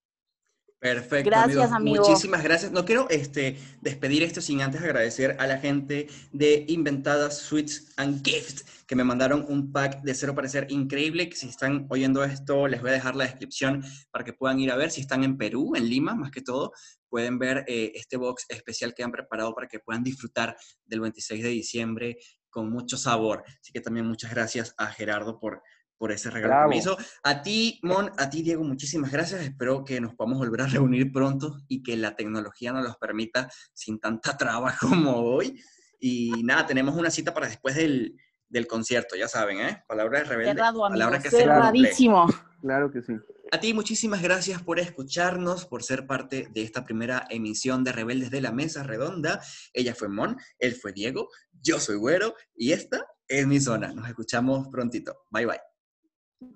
[0.85, 1.31] Perfecto.
[1.31, 1.73] Gracias, amigos.
[1.73, 2.09] amigo.
[2.09, 2.71] Muchísimas gracias.
[2.71, 8.23] No quiero este, despedir esto sin antes agradecer a la gente de Inventadas Sweets and
[8.23, 11.31] Gifts que me mandaron un pack de cero parecer increíble.
[11.31, 14.71] Que si están oyendo esto, les voy a dejar la descripción para que puedan ir
[14.71, 14.91] a ver.
[14.91, 16.73] Si están en Perú, en Lima, más que todo,
[17.09, 20.55] pueden ver eh, este box especial que han preparado para que puedan disfrutar
[20.85, 22.19] del 26 de diciembre
[22.51, 23.43] con mucho sabor.
[23.59, 25.63] Así que también muchas gracias a Gerardo por,
[25.99, 26.97] por ese regalo que me Bravo.
[26.97, 26.97] hizo.
[27.23, 29.43] A ti, Mon, a ti, Diego, muchísimas gracias.
[29.43, 33.49] Espero que nos podamos volver a reunir pronto y que la tecnología nos los permita
[33.73, 35.61] sin tanta traba como hoy.
[36.01, 38.17] Y nada, tenemos una cita para después del,
[38.49, 39.85] del concierto, ya saben, ¿eh?
[39.89, 40.53] Palabra de rebelde.
[40.53, 41.01] Cerrado, amigo.
[41.01, 41.31] palabra que.
[41.31, 42.27] Cerradísimo.
[42.61, 43.13] Claro que sí.
[43.53, 48.31] A ti muchísimas gracias por escucharnos, por ser parte de esta primera emisión de Rebeldes
[48.31, 49.41] de la Mesa Redonda.
[49.75, 53.93] Ella fue Mon, él fue Diego, yo soy Güero y esta es mi zona.
[53.93, 55.27] Nos escuchamos prontito.
[55.31, 55.74] Bye bye.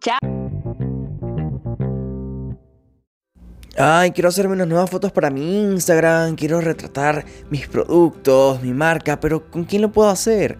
[0.00, 0.18] Chao.
[3.80, 9.20] Ay, quiero hacerme unas nuevas fotos para mi Instagram, quiero retratar mis productos, mi marca,
[9.20, 10.58] pero ¿con quién lo puedo hacer?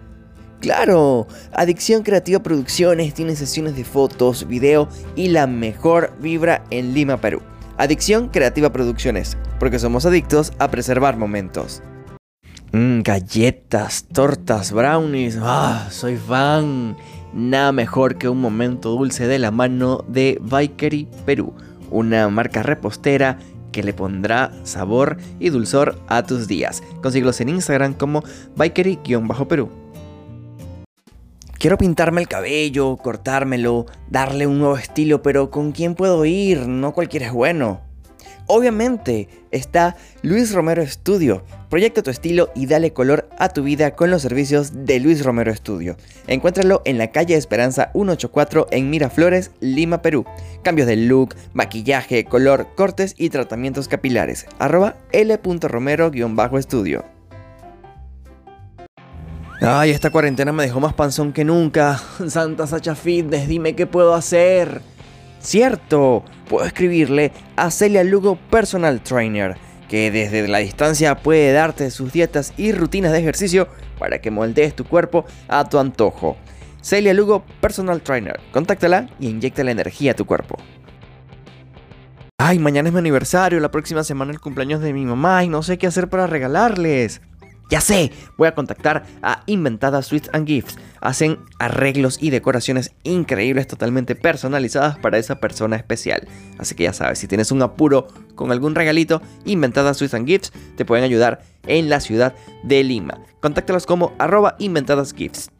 [0.61, 7.17] Claro, Adicción Creativa Producciones tiene sesiones de fotos, video y la mejor vibra en Lima,
[7.17, 7.41] Perú.
[7.77, 11.81] Adicción Creativa Producciones, porque somos adictos a preservar momentos.
[12.71, 16.95] Mmm, galletas, tortas, brownies, ah, soy fan.
[17.33, 21.53] Nada mejor que un momento dulce de la mano de Bakery Perú,
[21.91, 23.37] una marca repostera
[23.71, 26.81] que le pondrá sabor y dulzor a tus días.
[27.01, 28.23] Consíguelos en Instagram como
[28.55, 29.69] Bakery-Perú.
[31.59, 36.67] Quiero pintarme el cabello, cortármelo, darle un nuevo estilo, pero ¿con quién puedo ir?
[36.67, 37.81] No cualquiera es bueno.
[38.51, 41.43] Obviamente está Luis Romero Studio.
[41.69, 45.55] Proyecta tu estilo y dale color a tu vida con los servicios de Luis Romero
[45.55, 45.97] Studio.
[46.25, 50.25] Encuéntralo en la calle Esperanza 184 en Miraflores, Lima, Perú.
[50.63, 54.47] Cambios de look, maquillaje, color, cortes y tratamientos capilares.
[54.57, 57.05] Arroba l.romero-estudio.
[59.61, 62.01] Ay, esta cuarentena me dejó más panzón que nunca.
[62.27, 64.81] Santa Sacha dime qué puedo hacer.
[65.39, 69.55] Cierto, puedo escribirle a Celia Lugo Personal Trainer,
[69.87, 74.75] que desde la distancia puede darte sus dietas y rutinas de ejercicio para que moldees
[74.75, 76.35] tu cuerpo a tu antojo.
[76.81, 80.57] Celia Lugo Personal Trainer, contáctala y inyecta la energía a tu cuerpo.
[82.37, 85.63] Ay, mañana es mi aniversario, la próxima semana el cumpleaños de mi mamá y no
[85.63, 87.21] sé qué hacer para regalarles.
[87.69, 90.77] Ya sé, voy a contactar a Inventada Sweets and Gifts.
[91.01, 96.27] Hacen arreglos y decoraciones increíbles totalmente personalizadas para esa persona especial.
[96.57, 100.51] Así que ya sabes, si tienes un apuro con algún regalito, Inventada Sweets and Gifts
[100.77, 103.19] te pueden ayudar en la ciudad de Lima.
[103.39, 105.51] Contáctalos como arroba inventadasgifts.